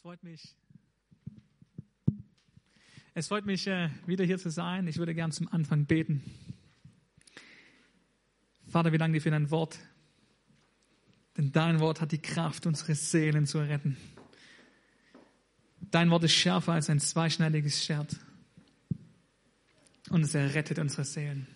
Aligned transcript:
Es 0.00 0.02
freut 0.02 0.22
mich. 0.22 0.56
Es 3.12 3.28
freut 3.28 3.44
mich, 3.44 3.66
äh, 3.66 3.90
wieder 4.06 4.24
hier 4.24 4.38
zu 4.38 4.48
sein. 4.50 4.88
Ich 4.88 4.96
würde 4.96 5.14
gern 5.14 5.30
zum 5.30 5.46
Anfang 5.52 5.84
beten. 5.84 6.22
Vater, 8.66 8.92
wir 8.92 8.98
danken 8.98 9.12
dir 9.12 9.20
für 9.20 9.30
dein 9.30 9.50
Wort. 9.50 9.78
Denn 11.36 11.52
dein 11.52 11.80
Wort 11.80 12.00
hat 12.00 12.12
die 12.12 12.22
Kraft, 12.22 12.64
unsere 12.64 12.94
Seelen 12.94 13.44
zu 13.44 13.58
retten. 13.58 13.98
Dein 15.82 16.08
Wort 16.08 16.24
ist 16.24 16.32
schärfer 16.32 16.72
als 16.72 16.88
ein 16.88 16.98
zweischneidiges 16.98 17.84
Schwert. 17.84 18.16
Und 20.08 20.22
es 20.22 20.34
errettet 20.34 20.78
unsere 20.78 21.04
Seelen. 21.04 21.46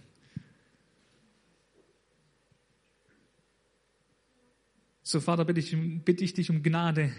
So, 5.02 5.18
Vater, 5.18 5.46
bitte 5.46 5.60
ich, 5.60 5.74
bitte 6.04 6.22
ich 6.22 6.34
dich 6.34 6.50
um 6.50 6.62
Gnade, 6.62 7.10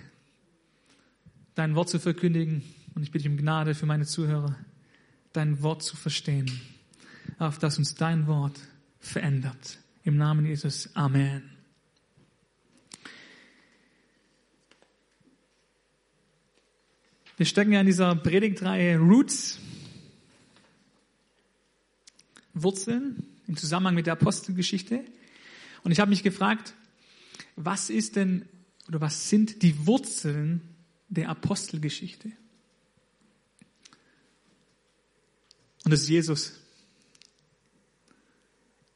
dein 1.55 1.76
Wort 1.76 1.90
zu 1.90 2.00
verkündigen. 2.00 2.64
Und 2.94 3.04
ich 3.04 3.12
bitte 3.12 3.23
dich 3.23 3.32
um 3.32 3.38
Gnade 3.38 3.73
für 3.73 3.86
meine 3.86 4.05
Zuhörer, 4.05 4.55
dein 5.34 5.62
Wort 5.62 5.84
zu 5.84 5.95
verstehen, 5.95 6.50
auf 7.40 7.58
dass 7.58 7.78
uns 7.78 7.95
dein 7.95 8.28
Wort 8.28 8.59
verändert. 9.00 9.80
Im 10.04 10.18
Namen 10.18 10.45
Jesus. 10.45 10.95
Amen. 10.95 11.50
Wir 17.38 17.45
stecken 17.45 17.73
ja 17.73 17.81
in 17.81 17.86
dieser 17.86 18.16
Predigtreihe 18.16 18.98
Roots, 18.98 19.59
Wurzeln, 22.53 23.26
im 23.48 23.58
Zusammenhang 23.58 23.95
mit 23.95 24.06
der 24.06 24.14
Apostelgeschichte. 24.14 25.03
Und 25.83 25.92
ich 25.92 26.00
habe 26.00 26.09
mich 26.09 26.23
gefragt, 26.23 26.73
was 27.58 27.89
ist 27.89 28.16
denn 28.16 28.45
oder 28.88 29.02
was 29.02 29.30
sind 29.30 29.64
die 29.64 29.86
Wurzeln 29.86 30.61
der 31.09 31.30
Apostelgeschichte. 31.30 32.31
Und 35.84 35.92
das 35.92 36.02
ist 36.02 36.09
Jesus. 36.09 36.53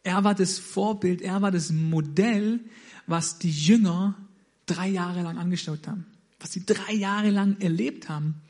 Er 0.04 0.24
war 0.24 0.34
das 0.34 0.58
Vorbild, 0.58 1.22
er 1.22 1.42
war 1.42 1.52
das 1.52 1.72
Modell, 1.72 2.62
was 3.06 3.38
die 3.38 3.52
Jünger 3.52 4.16
drei 4.66 4.88
Jahre 4.88 5.22
lang 5.22 5.38
angeschaut 5.38 5.88
haben, 5.88 6.06
was 6.40 6.52
sie 6.52 6.66
drei 6.66 6.94
Jahre 6.94 7.30
lang 7.30 7.60
erlebt 7.60 8.10
haben 8.10 8.42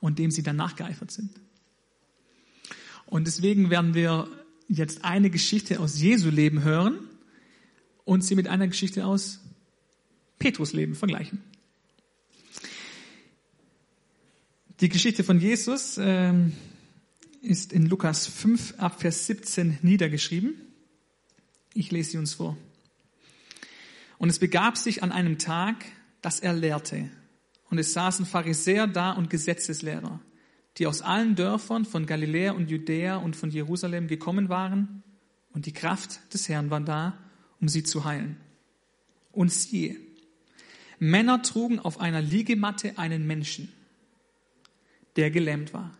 und 0.00 0.18
dem 0.18 0.30
sie 0.30 0.42
dann 0.42 0.56
nachgeeifert 0.56 1.10
sind. 1.10 1.30
Und 3.06 3.26
deswegen 3.26 3.70
werden 3.70 3.94
wir 3.94 4.28
jetzt 4.68 5.04
eine 5.04 5.30
Geschichte 5.30 5.80
aus 5.80 6.00
Jesu 6.00 6.28
Leben 6.28 6.62
hören 6.62 6.98
und 8.04 8.22
sie 8.22 8.34
mit 8.34 8.48
einer 8.48 8.66
Geschichte 8.66 9.06
aus 9.06 9.40
Petrus 10.38 10.72
Leben 10.72 10.94
vergleichen. 10.94 11.42
Die 14.80 14.90
Geschichte 14.90 15.24
von 15.24 15.40
Jesus 15.40 15.96
ähm, 15.98 16.52
ist 17.40 17.72
in 17.72 17.86
Lukas 17.86 18.26
5 18.26 18.74
ab 18.76 19.00
Vers 19.00 19.26
17 19.26 19.78
niedergeschrieben. 19.80 20.52
Ich 21.72 21.90
lese 21.90 22.10
sie 22.10 22.18
uns 22.18 22.34
vor. 22.34 22.58
Und 24.18 24.28
es 24.28 24.38
begab 24.38 24.76
sich 24.76 25.02
an 25.02 25.12
einem 25.12 25.38
Tag, 25.38 25.82
dass 26.20 26.40
er 26.40 26.52
lehrte. 26.52 27.08
Und 27.70 27.78
es 27.78 27.94
saßen 27.94 28.26
Pharisäer 28.26 28.86
da 28.86 29.12
und 29.12 29.30
Gesetzeslehrer, 29.30 30.20
die 30.76 30.86
aus 30.86 31.00
allen 31.00 31.36
Dörfern 31.36 31.86
von 31.86 32.04
Galiläa 32.04 32.52
und 32.52 32.70
Judäa 32.70 33.16
und 33.16 33.34
von 33.34 33.50
Jerusalem 33.50 34.08
gekommen 34.08 34.50
waren. 34.50 35.02
Und 35.54 35.64
die 35.64 35.72
Kraft 35.72 36.20
des 36.34 36.50
Herrn 36.50 36.68
war 36.68 36.82
da, 36.82 37.16
um 37.62 37.70
sie 37.70 37.82
zu 37.82 38.04
heilen. 38.04 38.36
Und 39.32 39.50
siehe, 39.50 39.96
Männer 40.98 41.40
trugen 41.40 41.78
auf 41.78 41.98
einer 41.98 42.20
Liegematte 42.20 42.98
einen 42.98 43.26
Menschen 43.26 43.72
der 45.16 45.30
gelähmt 45.30 45.72
war. 45.72 45.96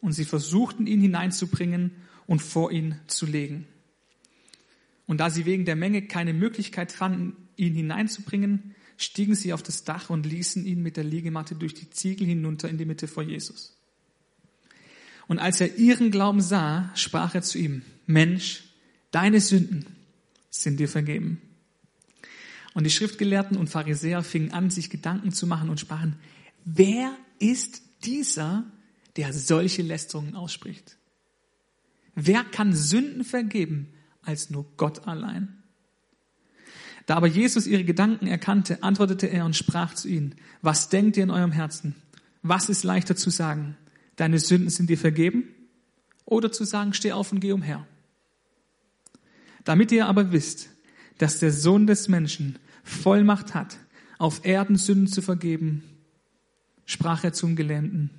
Und 0.00 0.12
sie 0.12 0.24
versuchten 0.24 0.86
ihn 0.86 1.00
hineinzubringen 1.00 1.92
und 2.26 2.40
vor 2.40 2.70
ihn 2.70 2.96
zu 3.06 3.26
legen. 3.26 3.66
Und 5.06 5.18
da 5.18 5.30
sie 5.30 5.44
wegen 5.44 5.64
der 5.64 5.76
Menge 5.76 6.02
keine 6.02 6.32
Möglichkeit 6.32 6.92
fanden, 6.92 7.36
ihn 7.56 7.74
hineinzubringen, 7.74 8.74
stiegen 8.96 9.34
sie 9.34 9.52
auf 9.52 9.62
das 9.62 9.84
Dach 9.84 10.10
und 10.10 10.26
ließen 10.26 10.64
ihn 10.64 10.82
mit 10.82 10.96
der 10.96 11.04
Liegematte 11.04 11.54
durch 11.54 11.74
die 11.74 11.90
Ziegel 11.90 12.26
hinunter 12.26 12.68
in 12.68 12.78
die 12.78 12.84
Mitte 12.84 13.08
vor 13.08 13.22
Jesus. 13.22 13.76
Und 15.26 15.38
als 15.38 15.60
er 15.60 15.76
ihren 15.76 16.10
Glauben 16.10 16.40
sah, 16.40 16.90
sprach 16.94 17.34
er 17.34 17.42
zu 17.42 17.58
ihm, 17.58 17.82
Mensch, 18.06 18.64
deine 19.10 19.40
Sünden 19.40 19.86
sind 20.50 20.78
dir 20.78 20.88
vergeben. 20.88 21.40
Und 22.74 22.84
die 22.84 22.90
Schriftgelehrten 22.90 23.56
und 23.56 23.68
Pharisäer 23.70 24.22
fingen 24.22 24.52
an, 24.52 24.70
sich 24.70 24.90
Gedanken 24.90 25.32
zu 25.32 25.46
machen 25.46 25.70
und 25.70 25.80
sprachen, 25.80 26.16
wer 26.64 27.16
ist 27.38 27.82
dieser, 28.04 28.64
der 29.16 29.32
solche 29.32 29.82
Lästerungen 29.82 30.36
ausspricht. 30.36 30.96
Wer 32.14 32.44
kann 32.44 32.74
Sünden 32.74 33.24
vergeben 33.24 33.92
als 34.22 34.50
nur 34.50 34.66
Gott 34.76 35.06
allein? 35.06 35.62
Da 37.06 37.16
aber 37.16 37.26
Jesus 37.26 37.66
ihre 37.66 37.84
Gedanken 37.84 38.26
erkannte, 38.26 38.82
antwortete 38.82 39.26
er 39.26 39.44
und 39.44 39.56
sprach 39.56 39.94
zu 39.94 40.08
ihnen, 40.08 40.34
was 40.62 40.88
denkt 40.88 41.16
ihr 41.16 41.24
in 41.24 41.30
eurem 41.30 41.52
Herzen? 41.52 41.94
Was 42.42 42.68
ist 42.68 42.84
leichter 42.84 43.16
zu 43.16 43.30
sagen? 43.30 43.76
Deine 44.16 44.38
Sünden 44.38 44.70
sind 44.70 44.88
dir 44.88 44.98
vergeben? 44.98 45.44
Oder 46.24 46.50
zu 46.50 46.64
sagen, 46.64 46.94
steh 46.94 47.12
auf 47.12 47.32
und 47.32 47.40
geh 47.40 47.52
umher? 47.52 47.86
Damit 49.64 49.92
ihr 49.92 50.06
aber 50.06 50.32
wisst, 50.32 50.70
dass 51.18 51.38
der 51.38 51.52
Sohn 51.52 51.86
des 51.86 52.08
Menschen 52.08 52.58
Vollmacht 52.82 53.54
hat, 53.54 53.78
auf 54.18 54.44
Erden 54.44 54.76
Sünden 54.76 55.06
zu 55.06 55.20
vergeben, 55.22 55.82
sprach 56.86 57.24
er 57.24 57.32
zum 57.32 57.56
Gelähmten, 57.56 58.10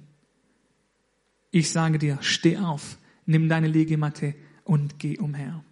ich 1.51 1.71
sage 1.71 1.99
dir, 1.99 2.17
steh 2.21 2.57
auf, 2.57 2.97
nimm 3.25 3.47
deine 3.47 3.67
Liegematte 3.67 4.35
und 4.65 4.99
geh 4.99 5.17
umher. 5.17 5.63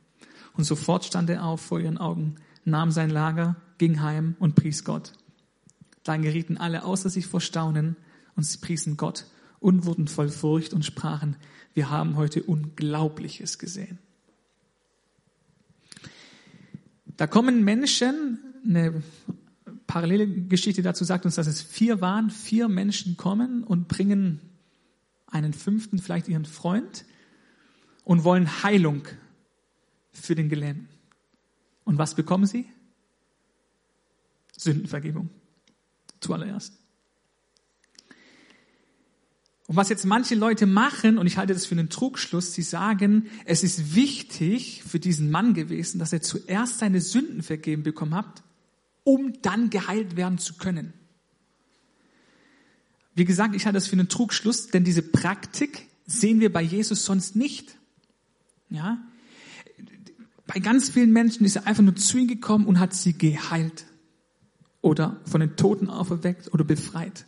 Und 0.54 0.64
sofort 0.64 1.03
stand 1.03 1.30
er 1.30 1.44
auf 1.44 1.59
vor 1.59 1.80
ihren 1.80 1.98
Augen, 1.98 2.36
nahm 2.64 2.92
sein 2.92 3.09
Lager, 3.09 3.58
ging 3.78 4.02
heim 4.02 4.36
und 4.40 4.56
pries 4.56 4.86
Gott. 4.86 5.14
Dann 6.03 6.22
gerieten 6.22 6.58
alle 6.58 6.86
außer 6.86 7.09
sich 7.09 7.28
vor 7.28 7.42
Staunen 7.42 7.98
und 8.36 8.44
sie 8.44 8.59
priesen 8.59 8.98
Gott 8.98 9.26
und 9.59 9.86
wurden 9.86 10.08
voll 10.08 10.30
Furcht 10.30 10.74
und 10.74 10.86
sprachen, 10.86 11.36
wir 11.74 11.90
haben 11.90 12.16
heute 12.18 12.44
Unglaubliches 12.44 13.58
gesehen. 13.58 14.00
Da 17.18 17.28
kommen 17.28 17.64
Menschen, 17.64 18.40
eine 18.66 19.03
parallele 19.88 20.28
Geschichte 20.28 20.82
dazu 20.82 21.04
sagt 21.04 21.26
uns, 21.26 21.36
dass 21.36 21.48
es 21.48 21.62
vier 21.62 22.02
waren. 22.02 22.30
Vier 22.30 22.68
Menschen 22.68 23.18
kommen 23.18 23.64
und 23.64 23.88
bringen 23.88 24.40
einen 25.28 25.54
fünften, 25.54 26.00
vielleicht 26.00 26.28
ihren 26.28 26.46
Freund, 26.46 27.06
und 28.04 28.24
wollen 28.24 28.64
Heilung 28.64 29.04
für 30.12 30.36
den 30.36 30.50
Gelähmten. 30.50 30.90
Und 31.86 31.98
was 31.98 32.16
bekommen 32.16 32.46
sie? 32.46 32.66
Sündenvergebung. 34.56 35.30
Zuallererst. 36.20 36.78
Und 39.68 39.78
was 39.78 39.90
jetzt 39.90 40.06
manche 40.06 40.36
Leute 40.36 40.66
machen, 40.66 41.18
und 41.18 41.26
ich 41.26 41.38
halte 41.38 41.54
das 41.54 41.66
für 41.66 41.76
einen 41.76 41.90
Trugschluss, 41.90 42.54
sie 42.54 42.62
sagen, 42.62 43.30
es 43.46 43.64
ist 43.64 43.96
wichtig 43.96 44.84
für 44.84 45.00
diesen 45.00 45.32
Mann 45.32 45.54
gewesen, 45.54 46.00
dass 46.00 46.14
er 46.14 46.22
zuerst 46.22 46.80
seine 46.80 47.02
Sünden 47.02 47.42
vergeben 47.42 47.84
bekommen 47.84 48.14
hat 48.14 48.43
um 49.03 49.41
dann 49.41 49.69
geheilt 49.69 50.16
werden 50.16 50.38
zu 50.38 50.56
können. 50.56 50.94
Wie 53.16 53.25
gesagt, 53.25 53.56
ich 53.56 53.66
halte 53.66 53.78
das 53.78 53.88
für 53.88 53.94
einen 53.94 54.09
Trugschluss, 54.09 54.67
denn 54.67 54.84
diese 54.84 55.02
Praktik 55.02 55.88
sehen 56.05 56.40
wir 56.40 56.52
bei 56.52 56.61
Jesus 56.61 57.05
sonst 57.05 57.35
nicht. 57.35 57.78
Ja? 58.70 58.97
Bei 60.47 60.59
ganz 60.59 60.90
vielen 60.90 61.11
Menschen 61.11 61.46
ist 61.46 61.55
er 61.55 61.67
einfach 61.67 61.84
nur 61.84 61.96
zu 61.96 62.17
ihnen 62.17 62.28
gekommen 62.28 62.66
und 62.66 62.79
hat 62.79 62.94
sie 62.94 63.17
geheilt 63.17 63.85
oder 64.82 65.22
von 65.26 65.41
den 65.41 65.55
Toten 65.55 65.90
auferweckt 65.90 66.53
oder 66.53 66.64
befreit. 66.64 67.26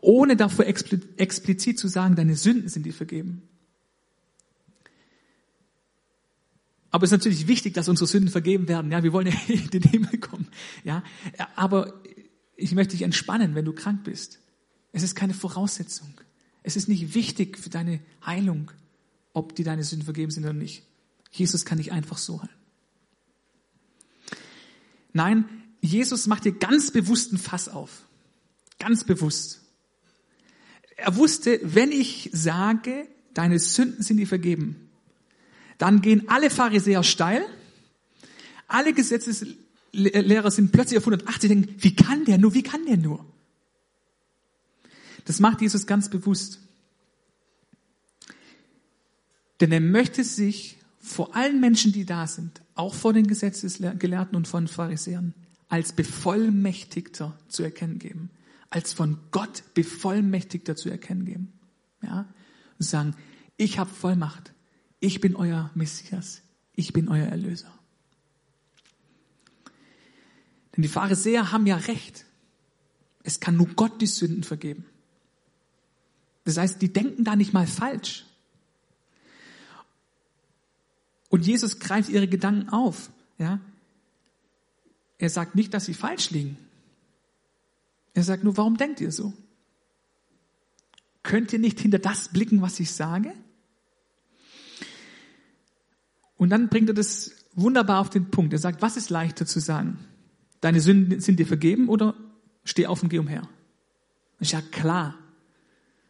Ohne 0.00 0.36
dafür 0.36 0.66
explizit 0.66 1.78
zu 1.78 1.88
sagen, 1.88 2.16
deine 2.16 2.36
Sünden 2.36 2.68
sind 2.68 2.84
dir 2.84 2.94
vergeben. 2.94 3.42
Aber 6.96 7.04
es 7.04 7.08
ist 7.08 7.18
natürlich 7.18 7.46
wichtig, 7.46 7.74
dass 7.74 7.90
unsere 7.90 8.06
Sünden 8.06 8.30
vergeben 8.30 8.68
werden. 8.68 8.90
Ja, 8.90 9.02
wir 9.02 9.12
wollen 9.12 9.26
ja 9.26 9.34
in 9.48 9.68
den 9.68 9.82
Himmel 9.82 10.16
kommen. 10.16 10.48
Ja, 10.82 11.04
aber 11.54 12.00
ich 12.56 12.72
möchte 12.72 12.92
dich 12.92 13.02
entspannen, 13.02 13.54
wenn 13.54 13.66
du 13.66 13.74
krank 13.74 14.02
bist. 14.04 14.38
Es 14.92 15.02
ist 15.02 15.14
keine 15.14 15.34
Voraussetzung. 15.34 16.08
Es 16.62 16.74
ist 16.74 16.88
nicht 16.88 17.12
wichtig 17.14 17.58
für 17.58 17.68
deine 17.68 18.00
Heilung, 18.24 18.70
ob 19.34 19.54
dir 19.54 19.66
deine 19.66 19.84
Sünden 19.84 20.06
vergeben 20.06 20.30
sind 20.30 20.44
oder 20.44 20.54
nicht. 20.54 20.84
Jesus 21.30 21.66
kann 21.66 21.76
dich 21.76 21.92
einfach 21.92 22.16
so 22.16 22.40
heilen. 22.40 22.54
Nein, 25.12 25.44
Jesus 25.82 26.26
macht 26.26 26.46
dir 26.46 26.52
ganz 26.52 26.92
bewusst 26.92 27.30
ein 27.30 27.36
Fass 27.36 27.68
auf. 27.68 28.06
Ganz 28.78 29.04
bewusst. 29.04 29.60
Er 30.96 31.14
wusste, 31.16 31.60
wenn 31.62 31.92
ich 31.92 32.30
sage, 32.32 33.06
deine 33.34 33.58
Sünden 33.58 34.02
sind 34.02 34.16
dir 34.16 34.26
vergeben, 34.26 34.85
dann 35.78 36.00
gehen 36.00 36.28
alle 36.28 36.50
Pharisäer 36.50 37.02
steil, 37.02 37.44
alle 38.66 38.92
Gesetzeslehrer 38.92 40.50
sind 40.50 40.72
plötzlich 40.72 40.98
auf 40.98 41.04
180 41.04 41.48
denken, 41.48 41.74
wie 41.78 41.94
kann 41.94 42.24
der 42.24 42.38
nur, 42.38 42.54
wie 42.54 42.62
kann 42.62 42.84
der 42.86 42.96
nur? 42.96 43.24
Das 45.24 45.40
macht 45.40 45.60
Jesus 45.60 45.86
ganz 45.86 46.08
bewusst. 46.08 46.60
Denn 49.60 49.72
er 49.72 49.80
möchte 49.80 50.24
sich 50.24 50.78
vor 51.00 51.34
allen 51.34 51.60
Menschen, 51.60 51.92
die 51.92 52.04
da 52.04 52.26
sind, 52.26 52.62
auch 52.74 52.94
vor 52.94 53.12
den 53.12 53.26
Gesetzesgelehrten 53.26 54.36
und 54.36 54.48
von 54.48 54.68
Pharisäern, 54.68 55.34
als 55.68 55.92
Bevollmächtigter 55.92 57.38
zu 57.48 57.62
erkennen 57.62 57.98
geben, 57.98 58.30
als 58.70 58.92
von 58.92 59.18
Gott 59.30 59.62
Bevollmächtigter 59.74 60.76
zu 60.76 60.90
erkennen 60.90 61.24
geben. 61.24 61.52
Ja? 62.02 62.26
Und 62.78 62.84
sagen, 62.84 63.14
ich 63.56 63.78
habe 63.78 63.90
Vollmacht, 63.90 64.52
ich 65.00 65.20
bin 65.20 65.36
euer 65.36 65.70
Messias, 65.74 66.42
ich 66.74 66.92
bin 66.92 67.08
euer 67.08 67.26
Erlöser. 67.26 67.72
Denn 70.76 70.82
die 70.82 70.88
Pharisäer 70.88 71.52
haben 71.52 71.66
ja 71.66 71.76
recht. 71.76 72.24
Es 73.22 73.40
kann 73.40 73.56
nur 73.56 73.66
Gott 73.68 74.00
die 74.00 74.06
Sünden 74.06 74.44
vergeben. 74.44 74.84
Das 76.44 76.58
heißt, 76.58 76.80
die 76.80 76.92
denken 76.92 77.24
da 77.24 77.34
nicht 77.34 77.52
mal 77.52 77.66
falsch. 77.66 78.24
Und 81.28 81.46
Jesus 81.46 81.80
greift 81.80 82.08
ihre 82.08 82.28
Gedanken 82.28 82.68
auf. 82.68 83.10
Ja? 83.38 83.60
Er 85.18 85.30
sagt 85.30 85.54
nicht, 85.54 85.74
dass 85.74 85.86
sie 85.86 85.94
falsch 85.94 86.30
liegen. 86.30 86.56
Er 88.14 88.22
sagt 88.22 88.44
nur, 88.44 88.56
warum 88.56 88.76
denkt 88.76 89.00
ihr 89.00 89.10
so? 89.10 89.32
Könnt 91.22 91.52
ihr 91.52 91.58
nicht 91.58 91.80
hinter 91.80 91.98
das 91.98 92.28
blicken, 92.28 92.62
was 92.62 92.78
ich 92.78 92.92
sage? 92.92 93.34
Und 96.36 96.50
dann 96.50 96.68
bringt 96.68 96.88
er 96.88 96.94
das 96.94 97.32
wunderbar 97.54 98.00
auf 98.00 98.10
den 98.10 98.30
Punkt. 98.30 98.52
Er 98.52 98.58
sagt, 98.58 98.82
was 98.82 98.96
ist 98.96 99.10
leichter 99.10 99.46
zu 99.46 99.60
sagen? 99.60 99.98
Deine 100.60 100.80
Sünden 100.80 101.20
sind 101.20 101.38
dir 101.38 101.46
vergeben 101.46 101.88
oder 101.88 102.14
steh 102.64 102.86
auf 102.86 103.02
und 103.02 103.08
geh 103.08 103.18
umher? 103.18 103.48
Ist 104.38 104.52
ja 104.52 104.60
klar. 104.60 105.18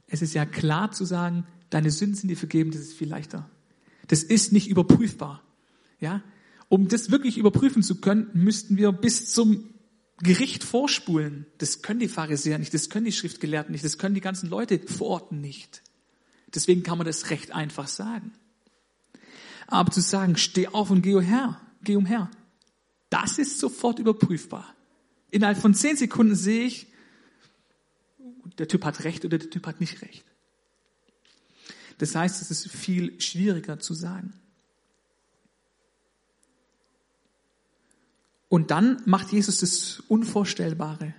Es 0.09 0.23
ist 0.23 0.35
ja 0.35 0.45
klar 0.45 0.93
zu 0.93 1.05
sagen, 1.05 1.47
deine 1.71 1.91
Sünden 1.91 2.17
sind 2.17 2.29
dir 2.29 2.37
vergeben, 2.37 2.71
das 2.71 2.81
ist 2.81 2.95
viel 2.95 3.09
leichter. 3.09 3.49
Das 4.09 4.23
ist 4.23 4.53
nicht 4.53 4.69
überprüfbar. 4.69 5.43
Ja? 6.01 6.23
Um 6.69 6.89
das 6.89 7.11
wirklich 7.11 7.39
überprüfen 7.39 7.83
zu 7.83 8.01
können, 8.01 8.29
müssten 8.35 8.77
wir 8.77 8.93
bis 8.93 9.31
zum 9.31 9.71
Gericht 10.19 10.65
vorspulen. 10.65 11.47
Das 11.59 11.83
können 11.83 12.01
die 12.01 12.09
Pharisäer 12.09 12.59
nicht, 12.59 12.73
das 12.73 12.89
können 12.89 13.05
die 13.05 13.13
Schriftgelehrten 13.13 13.73
nicht, 13.73 13.85
das 13.85 13.99
können 13.99 14.15
die 14.15 14.21
ganzen 14.21 14.49
Leute 14.49 14.81
vor 14.81 15.09
Ort 15.09 15.33
nicht. 15.33 15.83
Deswegen 16.55 16.83
kann 16.83 16.99
man 16.99 17.07
das 17.07 17.31
recht 17.31 17.53
einfach 17.53 17.89
sagen. 17.89 18.33
Aber 19.67 19.91
zu 19.91 20.01
sagen, 20.01 20.37
steh 20.37 20.69
auf 20.69 20.91
und 20.91 21.03
geh 21.03 21.15
umher, 21.15 21.61
geh 21.83 21.97
umher, 21.97 22.31
das 23.11 23.39
ist 23.39 23.59
sofort 23.59 23.99
überprüfbar. 23.99 24.75
Innerhalb 25.31 25.59
von 25.59 25.75
zehn 25.75 25.97
Sekunden 25.97 26.35
sehe 26.35 26.67
ich, 26.67 26.87
der 28.59 28.69
Typ 28.69 28.85
hat 28.85 29.05
recht 29.05 29.25
oder 29.25 29.39
der 29.39 29.51
Typ 29.51 29.67
hat 29.67 29.81
nicht 29.81 30.03
recht. 30.03 30.25
Das 31.99 32.15
heißt, 32.15 32.43
es 32.43 32.51
ist 32.51 32.71
viel 32.71 33.21
schwieriger 33.21 33.79
zu 33.79 33.95
sagen. 33.95 34.35
Und 38.49 38.71
dann 38.71 39.03
macht 39.07 39.33
Jesus 39.33 39.59
das 39.59 40.01
Unvorstellbare. 40.09 41.15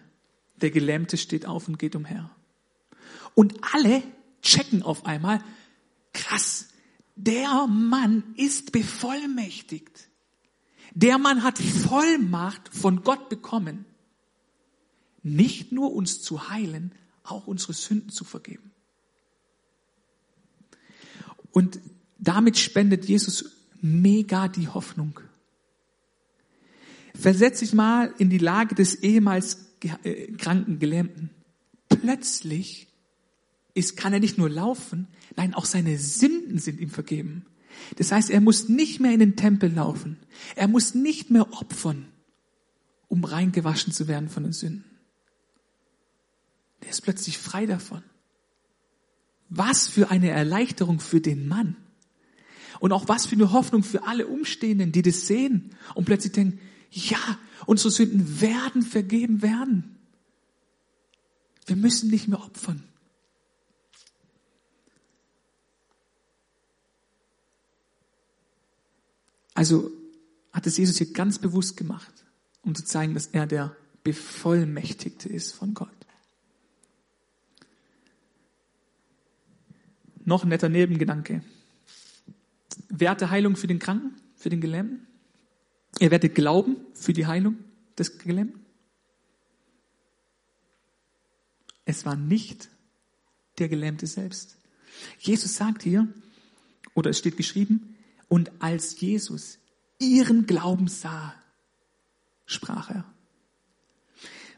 Der 0.62 0.72
Gelähmte 0.72 1.18
steht 1.18 1.46
auf 1.46 1.68
und 1.68 1.78
geht 1.78 1.96
umher. 1.96 2.32
Und 3.36 3.56
alle 3.74 4.02
checken 4.42 4.82
auf 4.82 5.06
einmal, 5.06 5.44
krass, 6.14 6.70
der 7.18 7.68
Mann 7.68 8.24
ist 8.38 8.72
bevollmächtigt. 8.72 10.10
Der 10.94 11.18
Mann 11.18 11.44
hat 11.44 11.58
Vollmacht 11.58 12.70
von 12.70 13.04
Gott 13.04 13.30
bekommen, 13.30 13.86
nicht 15.24 15.72
nur 15.72 15.94
uns 15.94 16.22
zu 16.22 16.50
heilen, 16.50 16.94
auch 17.24 17.48
unsere 17.48 17.74
Sünden 17.74 18.10
zu 18.10 18.24
vergeben. 18.24 18.72
Und 21.52 21.80
damit 22.20 22.58
spendet 22.58 23.06
Jesus 23.06 23.52
mega 23.82 24.48
die 24.48 24.68
Hoffnung. 24.68 25.20
Versetz 27.16 27.60
dich 27.60 27.74
mal 27.74 28.14
in 28.20 28.30
die 28.30 28.38
Lage 28.38 28.76
des 28.76 28.96
ehemals 28.96 29.66
äh, 30.04 30.32
kranken 30.34 30.78
Gelähmten. 30.78 31.32
Plötzlich 31.90 32.87
ist, 33.78 33.96
kann 33.96 34.14
er 34.14 34.20
nicht 34.20 34.38
nur 34.38 34.50
laufen, 34.50 35.08
nein, 35.36 35.54
auch 35.54 35.66
seine 35.66 35.98
Sünden 36.00 36.60
sind 36.60 36.80
ihm 36.80 36.90
vergeben. 36.90 37.46
Das 37.98 38.12
heißt, 38.12 38.30
er 38.30 38.42
muss 38.42 38.70
nicht 38.70 39.00
mehr 39.00 39.12
in 39.12 39.20
den 39.20 39.36
Tempel 39.36 39.72
laufen. 39.72 40.18
Er 40.56 40.68
muss 40.68 40.96
nicht 40.96 41.30
mehr 41.30 41.54
opfern, 41.54 42.08
um 43.08 43.24
reingewaschen 43.24 43.94
zu 43.94 44.08
werden 44.08 44.30
von 44.30 44.44
den 44.44 44.54
Sünden. 44.54 44.84
Der 46.82 46.90
ist 46.90 47.02
plötzlich 47.02 47.38
frei 47.38 47.66
davon. 47.66 48.04
Was 49.50 49.88
für 49.88 50.10
eine 50.10 50.30
Erleichterung 50.30 51.00
für 51.00 51.22
den 51.22 51.48
Mann. 51.48 51.78
Und 52.80 52.92
auch 52.92 53.08
was 53.08 53.28
für 53.28 53.36
eine 53.36 53.52
Hoffnung 53.52 53.84
für 53.84 54.04
alle 54.04 54.28
Umstehenden, 54.28 54.92
die 54.92 55.02
das 55.02 55.28
sehen 55.28 55.72
und 55.96 56.06
plötzlich 56.06 56.34
denken, 56.34 56.60
ja, 56.92 57.18
unsere 57.66 57.92
Sünden 57.92 58.42
werden 58.42 58.82
vergeben 58.82 59.42
werden. 59.42 59.98
Wir 61.66 61.76
müssen 61.76 62.10
nicht 62.10 62.28
mehr 62.28 62.40
opfern. 62.40 62.84
Also 69.58 69.92
hat 70.54 70.68
es 70.68 70.78
Jesus 70.78 71.00
hier 71.00 71.12
ganz 71.14 71.40
bewusst 71.40 71.78
gemacht, 71.78 72.14
um 72.62 72.76
zu 72.76 72.86
zeigen, 72.86 73.16
dass 73.16 73.26
er 73.26 73.48
der 73.48 73.76
Bevollmächtigte 74.04 75.30
ist 75.30 75.52
von 75.52 75.74
Gott. 75.74 75.90
Noch 80.26 80.44
ein 80.44 80.50
netter 80.50 80.70
Nebengedanke. 80.70 81.42
Wer 82.90 83.10
hatte 83.10 83.32
Heilung 83.32 83.56
für 83.56 83.66
den 83.66 83.80
Kranken, 83.80 84.22
für 84.36 84.50
den 84.52 84.62
Gelähmten? 84.62 85.08
Er 86.00 86.12
werde 86.12 86.30
glauben 86.30 86.76
für 86.94 87.14
die 87.14 87.26
Heilung 87.26 87.58
des 87.98 88.20
Gelähmten. 88.20 88.64
Es 91.84 92.06
war 92.06 92.16
nicht 92.16 92.70
der 93.58 93.70
Gelähmte 93.70 94.06
selbst. 94.06 94.60
Jesus 95.18 95.56
sagt 95.56 95.82
hier, 95.82 96.08
oder 96.94 97.10
es 97.10 97.18
steht 97.18 97.38
geschrieben, 97.38 97.96
und 98.28 98.52
als 98.60 99.00
Jesus 99.00 99.60
ihren 100.00 100.46
Glauben 100.46 100.88
sah, 100.88 101.34
sprach 102.46 102.90
er. 102.90 103.06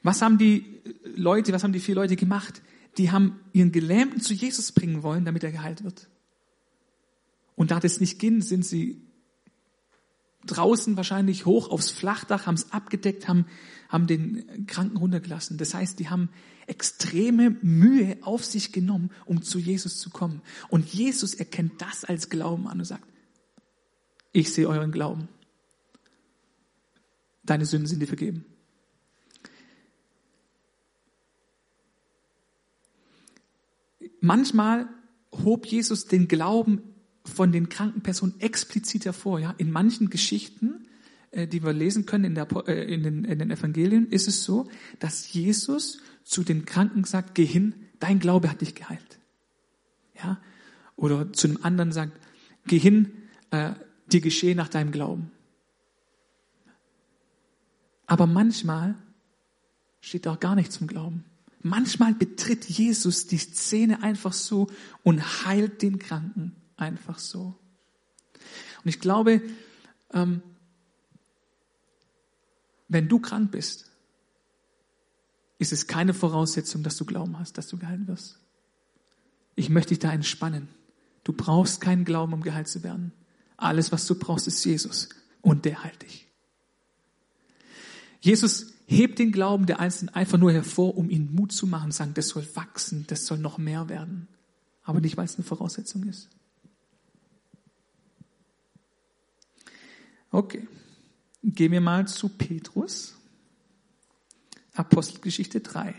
Was 0.03 0.21
haben 0.21 0.37
die 0.37 0.81
Leute, 1.03 1.53
was 1.53 1.63
haben 1.63 1.73
die 1.73 1.79
vier 1.79 1.95
Leute 1.95 2.15
gemacht? 2.15 2.61
die 2.99 3.11
haben 3.11 3.39
ihren 3.53 3.71
Gelähmten 3.71 4.21
zu 4.21 4.33
Jesus 4.33 4.71
bringen 4.71 5.03
wollen, 5.03 5.25
damit 5.25 5.43
er 5.43 5.51
geheilt 5.51 5.83
wird. 5.83 6.09
Und 7.55 7.71
da 7.71 7.79
das 7.79 7.99
nicht 7.99 8.19
ging, 8.19 8.41
sind 8.41 8.65
sie 8.65 9.01
draußen 10.45 10.97
wahrscheinlich 10.97 11.45
hoch 11.45 11.69
aufs 11.69 11.91
Flachdach, 11.91 12.45
haben 12.45 12.55
es 12.55 12.71
abgedeckt, 12.71 13.27
haben, 13.27 13.45
haben 13.89 14.07
den 14.07 14.65
Kranken 14.67 14.97
runtergelassen. 14.97 15.57
Das 15.57 15.73
heißt, 15.73 15.99
die 15.99 16.09
haben 16.09 16.29
extreme 16.67 17.51
Mühe 17.61 18.17
auf 18.21 18.45
sich 18.45 18.71
genommen, 18.71 19.11
um 19.25 19.41
zu 19.41 19.59
Jesus 19.59 19.99
zu 19.99 20.09
kommen. 20.09 20.41
Und 20.69 20.93
Jesus 20.93 21.33
erkennt 21.33 21.81
das 21.81 22.05
als 22.05 22.29
Glauben 22.29 22.67
an 22.67 22.79
und 22.79 22.85
sagt, 22.85 23.05
ich 24.31 24.53
sehe 24.53 24.67
euren 24.67 24.91
Glauben. 24.91 25.27
Deine 27.43 27.65
Sünden 27.65 27.87
sind 27.87 27.99
dir 27.99 28.07
vergeben. 28.07 28.45
Manchmal 34.21 34.87
hob 35.31 35.65
Jesus 35.65 36.05
den 36.05 36.27
Glauben 36.27 36.81
von 37.23 37.51
den 37.51 37.69
kranken 37.69 38.01
Personen 38.01 38.39
explizit 38.39 39.05
hervor. 39.05 39.39
Ja? 39.39 39.55
In 39.57 39.71
manchen 39.71 40.09
Geschichten, 40.09 40.87
äh, 41.31 41.47
die 41.47 41.63
wir 41.63 41.73
lesen 41.73 42.05
können 42.05 42.25
in, 42.25 42.35
der, 42.35 42.47
äh, 42.67 42.93
in, 42.93 43.03
den, 43.03 43.23
in 43.23 43.39
den 43.39 43.51
Evangelien, 43.51 44.07
ist 44.07 44.27
es 44.27 44.43
so, 44.43 44.69
dass 44.99 45.31
Jesus 45.31 46.01
zu 46.23 46.43
den 46.43 46.65
Kranken 46.65 47.03
sagt, 47.03 47.35
geh 47.35 47.45
hin, 47.45 47.73
dein 47.99 48.19
Glaube 48.19 48.49
hat 48.49 48.61
dich 48.61 48.75
geheilt. 48.75 49.19
Ja? 50.15 50.41
Oder 50.95 51.31
zu 51.31 51.47
einem 51.47 51.59
anderen 51.61 51.91
sagt, 51.91 52.19
geh 52.65 52.79
hin, 52.79 53.11
äh, 53.51 53.71
dir 54.13 54.21
geschehe 54.21 54.55
nach 54.55 54.69
deinem 54.69 54.91
Glauben. 54.91 55.31
Aber 58.07 58.25
manchmal 58.25 58.95
steht 60.01 60.27
auch 60.27 60.39
gar 60.39 60.55
nichts 60.55 60.77
zum 60.77 60.87
Glauben. 60.87 61.25
Manchmal 61.61 62.13
betritt 62.13 62.65
Jesus 62.65 63.27
die 63.27 63.37
Szene 63.37 64.01
einfach 64.01 64.33
so 64.33 64.67
und 65.03 65.45
heilt 65.45 65.81
den 65.81 65.99
Kranken 65.99 66.55
einfach 66.77 67.19
so. 67.19 67.55
Und 68.83 68.89
ich 68.89 68.99
glaube, 68.99 69.41
ähm, 70.13 70.41
wenn 72.87 73.07
du 73.07 73.19
krank 73.19 73.51
bist, 73.51 73.91
ist 75.59 75.73
es 75.73 75.87
keine 75.87 76.13
Voraussetzung, 76.13 76.81
dass 76.83 76.97
du 76.97 77.05
Glauben 77.05 77.37
hast, 77.37 77.57
dass 77.57 77.67
du 77.67 77.77
geheilt 77.77 78.07
wirst. 78.07 78.39
Ich 79.55 79.69
möchte 79.69 79.89
dich 79.89 79.99
da 79.99 80.11
entspannen. 80.11 80.69
Du 81.25 81.33
brauchst 81.33 81.81
keinen 81.81 82.05
Glauben, 82.05 82.33
um 82.33 82.41
geheilt 82.41 82.69
zu 82.69 82.81
werden. 82.81 83.11
Alles, 83.59 83.91
was 83.91 84.07
du 84.07 84.15
brauchst, 84.15 84.47
ist 84.47 84.63
Jesus 84.63 85.09
und 85.41 85.65
der 85.65 85.83
heilt 85.83 86.01
dich. 86.01 86.27
Jesus 88.21 88.73
hebt 88.85 89.19
den 89.19 89.31
Glauben 89.31 89.65
der 89.65 89.79
Einzelnen 89.79 90.13
einfach 90.15 90.37
nur 90.37 90.51
hervor, 90.51 90.97
um 90.97 91.09
ihnen 91.09 91.33
Mut 91.35 91.51
zu 91.51 91.67
machen, 91.67 91.91
sagen, 91.91 92.13
das 92.13 92.29
soll 92.29 92.47
wachsen, 92.55 93.05
das 93.07 93.25
soll 93.25 93.37
noch 93.37 93.57
mehr 93.57 93.89
werden. 93.89 94.27
Aber 94.83 95.01
nicht, 95.01 95.17
weil 95.17 95.25
es 95.25 95.35
eine 95.35 95.43
Voraussetzung 95.43 96.03
ist. 96.03 96.29
Okay. 100.31 100.67
Gehen 101.43 101.71
wir 101.71 101.81
mal 101.81 102.07
zu 102.07 102.29
Petrus. 102.29 103.15
Apostelgeschichte 104.73 105.59
3. 105.59 105.95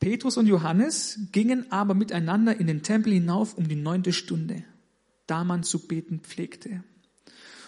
Petrus 0.00 0.36
und 0.36 0.46
Johannes 0.46 1.18
gingen 1.32 1.70
aber 1.72 1.94
miteinander 1.94 2.58
in 2.58 2.66
den 2.66 2.82
Tempel 2.82 3.12
hinauf 3.12 3.54
um 3.54 3.68
die 3.68 3.76
neunte 3.76 4.12
Stunde, 4.12 4.62
da 5.26 5.42
man 5.44 5.64
zu 5.64 5.86
beten 5.86 6.20
pflegte. 6.20 6.84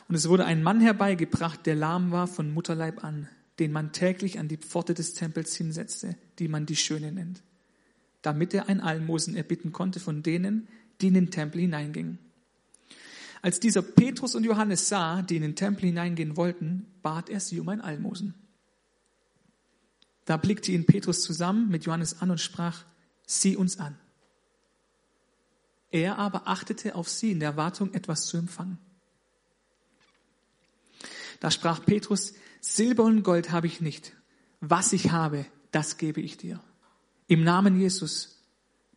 Und 0.08 0.14
es 0.14 0.28
wurde 0.28 0.44
ein 0.44 0.62
Mann 0.62 0.80
herbeigebracht, 0.80 1.66
der 1.66 1.74
lahm 1.74 2.10
war 2.12 2.26
von 2.26 2.52
Mutterleib 2.52 3.02
an, 3.04 3.28
den 3.58 3.72
man 3.72 3.92
täglich 3.92 4.38
an 4.38 4.48
die 4.48 4.56
Pforte 4.56 4.94
des 4.94 5.14
Tempels 5.14 5.54
hinsetzte, 5.56 6.16
die 6.38 6.48
man 6.48 6.66
die 6.66 6.76
Schöne 6.76 7.12
nennt, 7.12 7.42
damit 8.22 8.54
er 8.54 8.68
ein 8.68 8.80
Almosen 8.80 9.36
erbitten 9.36 9.72
konnte 9.72 10.00
von 10.00 10.22
denen, 10.22 10.68
die 11.00 11.08
in 11.08 11.14
den 11.14 11.30
Tempel 11.30 11.60
hineingingen. 11.60 12.18
Als 13.42 13.58
dieser 13.58 13.82
Petrus 13.82 14.34
und 14.34 14.44
Johannes 14.44 14.88
sah, 14.88 15.22
die 15.22 15.36
in 15.36 15.42
den 15.42 15.56
Tempel 15.56 15.86
hineingehen 15.86 16.36
wollten, 16.36 16.86
bat 17.02 17.30
er 17.30 17.40
sie 17.40 17.58
um 17.58 17.68
ein 17.68 17.80
Almosen. 17.80 18.34
Da 20.24 20.36
blickte 20.36 20.72
ihn 20.72 20.86
Petrus 20.86 21.22
zusammen 21.22 21.68
mit 21.68 21.86
Johannes 21.86 22.20
an 22.20 22.30
und 22.30 22.40
sprach, 22.40 22.84
sieh 23.26 23.56
uns 23.56 23.78
an. 23.78 23.98
Er 25.90 26.18
aber 26.18 26.46
achtete 26.46 26.94
auf 26.94 27.08
sie 27.08 27.32
in 27.32 27.40
der 27.40 27.50
Erwartung, 27.50 27.92
etwas 27.94 28.26
zu 28.26 28.36
empfangen. 28.36 28.78
Da 31.40 31.50
sprach 31.50 31.84
Petrus, 31.84 32.34
Silber 32.60 33.04
und 33.04 33.22
Gold 33.22 33.50
habe 33.50 33.66
ich 33.66 33.80
nicht. 33.80 34.12
Was 34.60 34.92
ich 34.92 35.10
habe, 35.10 35.46
das 35.72 35.96
gebe 35.96 36.20
ich 36.20 36.36
dir. 36.36 36.60
Im 37.26 37.42
Namen 37.42 37.80
Jesus 37.80 38.40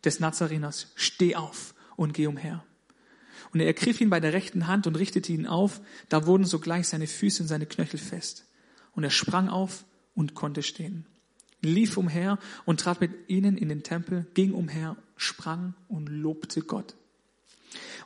des 0.04 0.20
Nazareners, 0.20 0.92
steh 0.94 1.34
auf 1.36 1.74
und 1.96 2.12
geh 2.12 2.26
umher. 2.26 2.64
Und 3.52 3.60
er 3.60 3.66
ergriff 3.66 4.00
ihn 4.00 4.10
bei 4.10 4.20
der 4.20 4.32
rechten 4.32 4.66
Hand 4.66 4.86
und 4.86 4.96
richtete 4.96 5.32
ihn 5.32 5.46
auf. 5.46 5.80
Da 6.08 6.26
wurden 6.26 6.44
sogleich 6.44 6.88
seine 6.88 7.06
Füße 7.06 7.42
und 7.42 7.48
seine 7.48 7.66
Knöchel 7.66 7.98
fest. 7.98 8.44
Und 8.92 9.04
er 9.04 9.10
sprang 9.10 9.48
auf 9.48 9.84
und 10.14 10.34
konnte 10.34 10.62
stehen. 10.62 11.06
Lief 11.64 11.96
umher 11.96 12.38
und 12.64 12.80
trat 12.80 13.00
mit 13.00 13.10
ihnen 13.28 13.56
in 13.56 13.68
den 13.68 13.82
Tempel, 13.82 14.26
ging 14.34 14.52
umher, 14.52 14.96
sprang 15.16 15.74
und 15.88 16.08
lobte 16.08 16.60
Gott. 16.60 16.94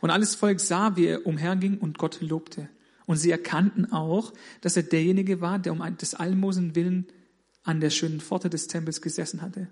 Und 0.00 0.10
alles 0.10 0.34
Volk 0.34 0.60
sah, 0.60 0.96
wie 0.96 1.06
er 1.06 1.26
umherging 1.26 1.78
und 1.78 1.98
Gott 1.98 2.20
lobte. 2.20 2.68
Und 3.06 3.16
sie 3.16 3.30
erkannten 3.30 3.92
auch, 3.92 4.32
dass 4.60 4.76
er 4.76 4.82
derjenige 4.82 5.40
war, 5.40 5.58
der 5.58 5.72
um 5.72 5.96
des 5.96 6.14
Almosen 6.14 6.74
willen 6.74 7.06
an 7.64 7.80
der 7.80 7.90
schönen 7.90 8.20
Pforte 8.20 8.48
des 8.48 8.66
Tempels 8.66 9.02
gesessen 9.02 9.42
hatte. 9.42 9.68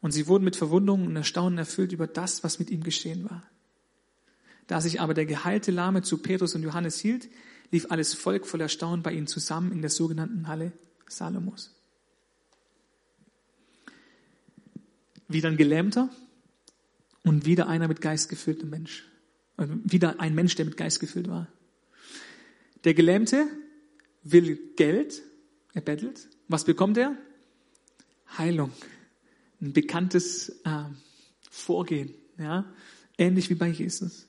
Und 0.00 0.12
sie 0.12 0.26
wurden 0.26 0.44
mit 0.44 0.56
Verwunderung 0.56 1.06
und 1.06 1.16
Erstaunen 1.16 1.58
erfüllt 1.58 1.92
über 1.92 2.06
das, 2.06 2.44
was 2.44 2.58
mit 2.58 2.70
ihm 2.70 2.82
geschehen 2.82 3.24
war. 3.28 3.42
Da 4.66 4.80
sich 4.80 5.00
aber 5.00 5.14
der 5.14 5.26
geheilte 5.26 5.70
Lahme 5.70 6.02
zu 6.02 6.18
Petrus 6.18 6.54
und 6.54 6.62
Johannes 6.62 6.98
hielt, 6.98 7.28
lief 7.70 7.90
alles 7.90 8.14
Volk 8.14 8.46
voll 8.46 8.60
Erstaunen 8.60 9.02
bei 9.02 9.12
ihnen 9.12 9.26
zusammen 9.26 9.72
in 9.72 9.80
der 9.80 9.90
sogenannten 9.90 10.46
Halle 10.46 10.72
Salomos. 11.08 11.77
Wieder 15.28 15.48
ein 15.48 15.56
Gelähmter 15.56 16.10
und 17.22 17.44
wieder 17.44 17.68
einer 17.68 17.86
mit 17.86 18.00
Geist 18.00 18.28
gefüllter 18.28 18.66
Mensch. 18.66 19.06
Also 19.56 19.74
wieder 19.84 20.20
ein 20.20 20.34
Mensch, 20.34 20.54
der 20.54 20.64
mit 20.64 20.76
Geist 20.76 21.00
gefüllt 21.00 21.28
war. 21.28 21.48
Der 22.84 22.94
Gelähmte 22.94 23.46
will 24.22 24.56
Geld, 24.76 25.22
er 25.74 25.82
bettelt. 25.82 26.28
Was 26.48 26.64
bekommt 26.64 26.96
er? 26.96 27.16
Heilung. 28.36 28.72
Ein 29.60 29.72
bekanntes 29.72 30.50
äh, 30.64 30.84
Vorgehen, 31.50 32.14
ja, 32.38 32.72
ähnlich 33.16 33.50
wie 33.50 33.54
bei 33.54 33.68
Jesus. 33.68 34.28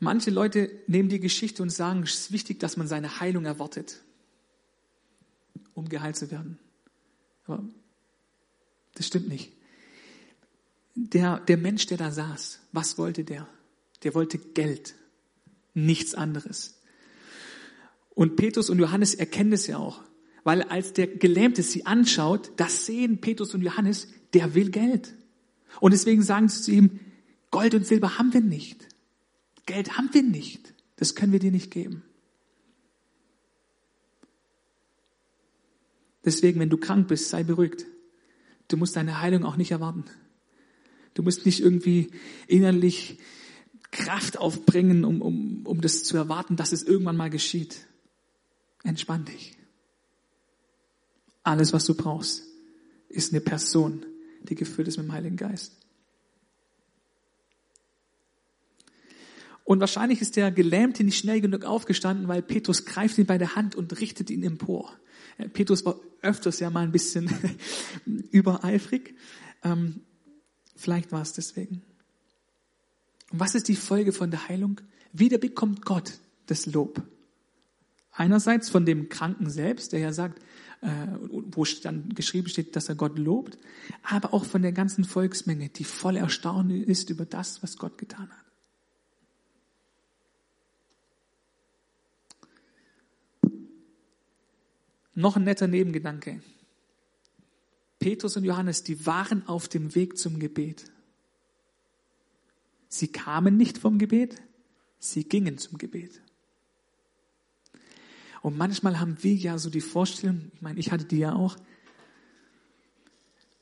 Manche 0.00 0.30
Leute 0.30 0.70
nehmen 0.86 1.08
die 1.08 1.20
Geschichte 1.20 1.62
und 1.62 1.70
sagen, 1.70 2.04
es 2.04 2.14
ist 2.14 2.32
wichtig, 2.32 2.60
dass 2.60 2.76
man 2.76 2.86
seine 2.86 3.20
Heilung 3.20 3.44
erwartet, 3.44 4.00
um 5.74 5.88
geheilt 5.88 6.16
zu 6.16 6.30
werden. 6.30 6.58
Aber 7.48 7.64
das 8.94 9.06
stimmt 9.06 9.28
nicht. 9.28 9.52
Der, 10.94 11.40
der 11.40 11.56
Mensch, 11.56 11.86
der 11.86 11.96
da 11.96 12.10
saß, 12.10 12.60
was 12.72 12.98
wollte 12.98 13.24
der? 13.24 13.48
Der 14.02 14.14
wollte 14.14 14.38
Geld, 14.38 14.94
nichts 15.74 16.14
anderes. 16.14 16.78
Und 18.14 18.36
Petrus 18.36 18.68
und 18.68 18.78
Johannes 18.78 19.14
erkennen 19.14 19.52
es 19.52 19.66
ja 19.66 19.78
auch, 19.78 20.02
weil 20.44 20.62
als 20.62 20.92
der 20.92 21.06
Gelähmte 21.06 21.62
sie 21.62 21.86
anschaut, 21.86 22.52
das 22.56 22.86
sehen 22.86 23.20
Petrus 23.20 23.54
und 23.54 23.62
Johannes, 23.62 24.08
der 24.34 24.54
will 24.54 24.70
Geld. 24.70 25.14
Und 25.80 25.92
deswegen 25.92 26.22
sagen 26.22 26.48
sie 26.48 26.62
zu 26.62 26.72
ihm, 26.72 27.00
Gold 27.50 27.74
und 27.74 27.86
Silber 27.86 28.18
haben 28.18 28.32
wir 28.34 28.40
nicht. 28.40 28.88
Geld 29.66 29.96
haben 29.96 30.10
wir 30.12 30.22
nicht. 30.22 30.74
Das 30.96 31.14
können 31.14 31.32
wir 31.32 31.38
dir 31.38 31.52
nicht 31.52 31.70
geben. 31.70 32.02
Deswegen, 36.28 36.60
wenn 36.60 36.68
du 36.68 36.76
krank 36.76 37.08
bist, 37.08 37.30
sei 37.30 37.42
beruhigt. 37.42 37.86
Du 38.68 38.76
musst 38.76 38.96
deine 38.96 39.22
Heilung 39.22 39.46
auch 39.46 39.56
nicht 39.56 39.70
erwarten. 39.70 40.04
Du 41.14 41.22
musst 41.22 41.46
nicht 41.46 41.60
irgendwie 41.60 42.10
innerlich 42.46 43.18
Kraft 43.92 44.36
aufbringen, 44.36 45.06
um, 45.06 45.22
um, 45.22 45.64
um 45.64 45.80
das 45.80 46.04
zu 46.04 46.18
erwarten, 46.18 46.56
dass 46.56 46.72
es 46.72 46.82
irgendwann 46.82 47.16
mal 47.16 47.30
geschieht. 47.30 47.86
Entspann 48.82 49.24
dich. 49.24 49.56
Alles, 51.44 51.72
was 51.72 51.86
du 51.86 51.94
brauchst, 51.94 52.44
ist 53.08 53.32
eine 53.32 53.40
Person, 53.40 54.04
die 54.42 54.54
gefüllt 54.54 54.88
ist 54.88 54.98
mit 54.98 55.06
dem 55.06 55.12
Heiligen 55.12 55.38
Geist. 55.38 55.77
Und 59.68 59.80
wahrscheinlich 59.80 60.22
ist 60.22 60.36
der 60.36 60.50
Gelähmte 60.50 61.04
nicht 61.04 61.18
schnell 61.18 61.42
genug 61.42 61.66
aufgestanden, 61.66 62.26
weil 62.26 62.40
Petrus 62.40 62.86
greift 62.86 63.18
ihn 63.18 63.26
bei 63.26 63.36
der 63.36 63.54
Hand 63.54 63.74
und 63.74 64.00
richtet 64.00 64.30
ihn 64.30 64.42
empor. 64.42 64.96
Petrus 65.52 65.84
war 65.84 66.00
öfters 66.22 66.58
ja 66.58 66.70
mal 66.70 66.84
ein 66.84 66.90
bisschen 66.90 67.30
übereifrig. 68.30 69.14
Ähm, 69.62 70.00
vielleicht 70.74 71.12
war 71.12 71.20
es 71.20 71.34
deswegen. 71.34 71.82
Und 73.30 73.40
was 73.40 73.54
ist 73.54 73.68
die 73.68 73.76
Folge 73.76 74.14
von 74.14 74.30
der 74.30 74.48
Heilung? 74.48 74.80
Wieder 75.12 75.36
bekommt 75.36 75.84
Gott 75.84 76.14
das 76.46 76.64
Lob. 76.64 77.02
Einerseits 78.10 78.70
von 78.70 78.86
dem 78.86 79.10
Kranken 79.10 79.50
selbst, 79.50 79.92
der 79.92 80.00
ja 80.00 80.14
sagt, 80.14 80.40
äh, 80.80 80.88
wo 81.28 81.66
dann 81.82 82.08
geschrieben 82.14 82.48
steht, 82.48 82.74
dass 82.74 82.88
er 82.88 82.94
Gott 82.94 83.18
lobt, 83.18 83.58
aber 84.02 84.32
auch 84.32 84.46
von 84.46 84.62
der 84.62 84.72
ganzen 84.72 85.04
Volksmenge, 85.04 85.68
die 85.68 85.84
voll 85.84 86.16
erstaunt 86.16 86.72
ist 86.72 87.10
über 87.10 87.26
das, 87.26 87.62
was 87.62 87.76
Gott 87.76 87.98
getan 87.98 88.30
hat. 88.30 88.47
Noch 95.18 95.34
ein 95.34 95.42
netter 95.42 95.66
Nebengedanke. 95.66 96.40
Petrus 97.98 98.36
und 98.36 98.44
Johannes, 98.44 98.84
die 98.84 99.04
waren 99.04 99.44
auf 99.48 99.66
dem 99.66 99.96
Weg 99.96 100.16
zum 100.16 100.38
Gebet. 100.38 100.92
Sie 102.88 103.08
kamen 103.08 103.56
nicht 103.56 103.78
vom 103.78 103.98
Gebet, 103.98 104.40
sie 105.00 105.24
gingen 105.24 105.58
zum 105.58 105.76
Gebet. 105.76 106.20
Und 108.42 108.56
manchmal 108.56 109.00
haben 109.00 109.20
wir 109.24 109.34
ja 109.34 109.58
so 109.58 109.70
die 109.70 109.80
Vorstellung, 109.80 110.52
ich 110.54 110.62
meine, 110.62 110.78
ich 110.78 110.92
hatte 110.92 111.06
die 111.06 111.18
ja 111.18 111.32
auch, 111.34 111.56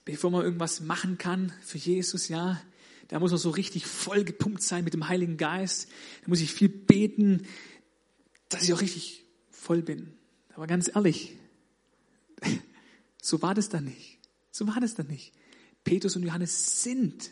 bevor 0.04 0.30
man 0.30 0.44
irgendwas 0.44 0.82
machen 0.82 1.16
kann 1.16 1.54
für 1.62 1.78
Jesus, 1.78 2.28
ja, 2.28 2.60
da 3.08 3.18
muss 3.18 3.30
man 3.30 3.38
so 3.38 3.48
richtig 3.48 3.86
voll 3.86 4.24
gepumpt 4.24 4.60
sein 4.60 4.84
mit 4.84 4.92
dem 4.92 5.08
Heiligen 5.08 5.38
Geist. 5.38 5.88
Da 6.20 6.28
muss 6.28 6.42
ich 6.42 6.52
viel 6.52 6.68
beten, 6.68 7.46
dass 8.50 8.62
ich 8.64 8.74
auch 8.74 8.82
richtig 8.82 9.24
voll 9.48 9.80
bin. 9.80 10.12
Aber 10.52 10.66
ganz 10.66 10.94
ehrlich, 10.94 11.38
so 13.22 13.42
war 13.42 13.54
das 13.54 13.68
dann 13.68 13.84
nicht. 13.84 14.18
So 14.50 14.66
war 14.66 14.80
das 14.80 14.94
dann 14.94 15.08
nicht. 15.08 15.32
Petrus 15.84 16.16
und 16.16 16.22
Johannes 16.22 16.82
sind 16.82 17.30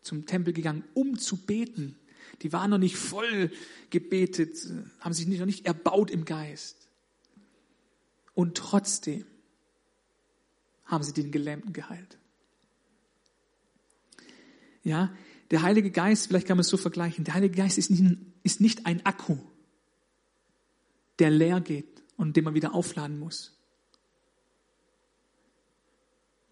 zum 0.00 0.26
Tempel 0.26 0.52
gegangen, 0.52 0.84
um 0.94 1.18
zu 1.18 1.36
beten. 1.36 1.96
Die 2.42 2.52
waren 2.52 2.70
noch 2.70 2.78
nicht 2.78 2.96
voll 2.96 3.50
gebetet, 3.90 4.56
haben 5.00 5.12
sich 5.12 5.26
noch 5.26 5.46
nicht 5.46 5.66
erbaut 5.66 6.10
im 6.10 6.24
Geist. 6.24 6.88
Und 8.34 8.56
trotzdem 8.56 9.24
haben 10.84 11.04
sie 11.04 11.12
den 11.12 11.32
Gelähmten 11.32 11.72
geheilt. 11.72 12.18
Ja, 14.82 15.14
der 15.50 15.62
Heilige 15.62 15.90
Geist, 15.90 16.26
vielleicht 16.26 16.46
kann 16.46 16.56
man 16.56 16.62
es 16.62 16.68
so 16.68 16.76
vergleichen, 16.76 17.24
der 17.24 17.34
Heilige 17.34 17.56
Geist 17.56 17.78
ist 17.78 17.90
nicht, 17.90 18.18
ist 18.42 18.60
nicht 18.60 18.86
ein 18.86 19.04
Akku, 19.06 19.38
der 21.18 21.30
leer 21.30 21.60
geht 21.60 22.02
und 22.16 22.36
den 22.36 22.44
man 22.44 22.54
wieder 22.54 22.74
aufladen 22.74 23.18
muss. 23.18 23.56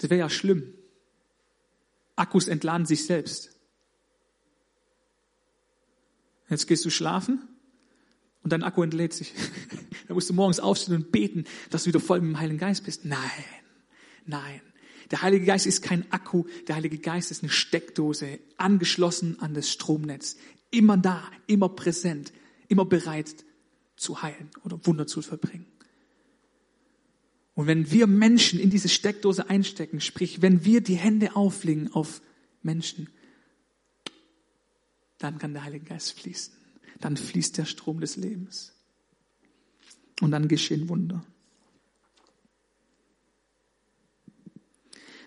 Das 0.03 0.11
wäre 0.11 0.19
ja 0.19 0.29
schlimm. 0.29 0.75
Akkus 2.17 2.49
entladen 2.49 2.87
sich 2.87 3.07
selbst. 3.07 3.57
Jetzt 6.51 6.67
gehst 6.67 6.85
du 6.85 6.91
schlafen 6.91 7.49
und 8.43 8.53
dein 8.53 8.65
Akku 8.65 8.83
entlädt 8.83 9.13
sich. 9.13 9.33
Dann 10.09 10.15
musst 10.15 10.29
du 10.29 10.35
morgens 10.35 10.59
aufstehen 10.59 10.97
und 10.97 11.13
beten, 11.13 11.45
dass 11.71 11.85
du 11.85 11.89
wieder 11.89 12.01
voll 12.01 12.21
mit 12.21 12.31
dem 12.31 12.41
Heiligen 12.41 12.59
Geist 12.59 12.85
bist. 12.85 13.05
Nein, 13.05 13.21
nein. 14.27 14.61
Der 15.13 15.23
Heilige 15.23 15.47
Geist 15.47 15.67
ist 15.67 15.83
kein 15.83 16.11
Akku. 16.11 16.47
Der 16.67 16.75
Heilige 16.75 16.99
Geist 16.99 17.31
ist 17.31 17.45
eine 17.45 17.53
Steckdose, 17.53 18.41
angeschlossen 18.57 19.39
an 19.39 19.55
das 19.55 19.71
Stromnetz. 19.71 20.37
Immer 20.73 20.97
da, 20.97 21.23
immer 21.47 21.69
präsent, 21.69 22.33
immer 22.67 22.87
bereit 22.87 23.45
zu 23.95 24.21
heilen 24.21 24.51
oder 24.65 24.85
Wunder 24.85 25.07
zu 25.07 25.23
verbringen. 25.23 25.72
Und 27.55 27.67
wenn 27.67 27.91
wir 27.91 28.07
Menschen 28.07 28.59
in 28.59 28.71
diese 28.71 28.89
Steckdose 28.89 29.51
einstecken, 29.51 30.01
sprich, 30.01 30.41
wenn 30.41 30.65
wir 30.65 30.81
die 30.81 30.97
Hände 30.97 31.37
auflegen 31.37 31.93
auf 31.93 32.23
Menschen, 32.63 33.11
dann 35.19 35.39
kann 35.39 35.53
der 35.53 35.65
Heilige 35.65 35.85
Geist 35.85 36.19
fließen. 36.19 36.55
Dann 37.01 37.17
fließt 37.17 37.59
der 37.59 37.65
Strom 37.65 38.01
des 38.01 38.17
Lebens. 38.17 38.75
Und 40.21 40.31
dann 40.31 40.49
geschehen 40.49 40.89
Wunder. 40.89 41.25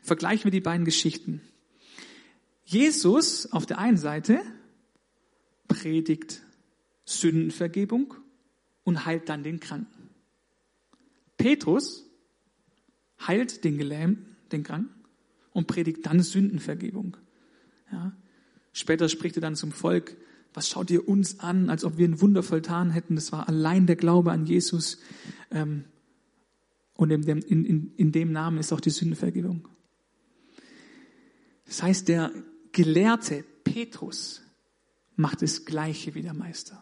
Vergleichen 0.01 0.46
wir 0.46 0.51
die 0.51 0.62
beiden 0.62 0.86
Geschichten. 0.86 1.41
Jesus 2.63 3.51
auf 3.51 3.65
der 3.65 3.77
einen 3.77 3.98
Seite 3.98 4.41
predigt 5.67 6.41
Sündenvergebung 7.05 8.15
und 8.84 9.05
heilt 9.05 9.29
dann 9.29 9.44
den 9.44 9.60
Kranken. 9.60 10.10
Petrus 11.38 12.05
heilt 13.20 13.64
den 13.64 13.78
Gelähmten, 13.78 14.36
den 14.52 14.64
Kranken 14.64 14.94
und 15.52 15.68
predigt 15.68 16.06
dann 16.06 16.22
Sündenvergebung. 16.22 17.18
Ja. 17.92 18.14
Später 18.74 19.08
spricht 19.10 19.38
er 19.38 19.42
dann 19.42 19.56
zum 19.56 19.72
Volk, 19.72 20.18
was 20.54 20.70
schaut 20.70 20.90
ihr 20.90 21.08
uns 21.08 21.40
an, 21.40 21.70
als 21.70 21.84
ob 21.84 21.98
wir 21.98 22.08
ein 22.08 22.22
Wunder 22.22 22.44
volltan 22.44 22.92
hätten? 22.92 23.16
Das 23.16 23.32
war 23.32 23.48
allein 23.48 23.88
der 23.88 23.96
Glaube 23.96 24.32
an 24.32 24.46
Jesus. 24.46 25.00
Ähm, 25.52 25.86
und 26.96 27.12
in 27.12 27.22
dem, 27.24 27.40
in, 27.40 27.66
in, 27.66 27.92
in 27.98 28.12
dem 28.12 28.32
Namen 28.32 28.58
ist 28.58 28.72
auch 28.72 28.80
die 28.80 28.90
Sündenvergebung. 28.90 29.68
Das 31.66 31.84
heißt, 31.84 32.08
der 32.08 32.32
Gelehrte 32.72 33.44
Petrus 33.64 34.42
macht 35.16 35.42
das 35.42 35.66
Gleiche 35.66 36.16
wie 36.16 36.22
der 36.22 36.34
Meister. 36.34 36.82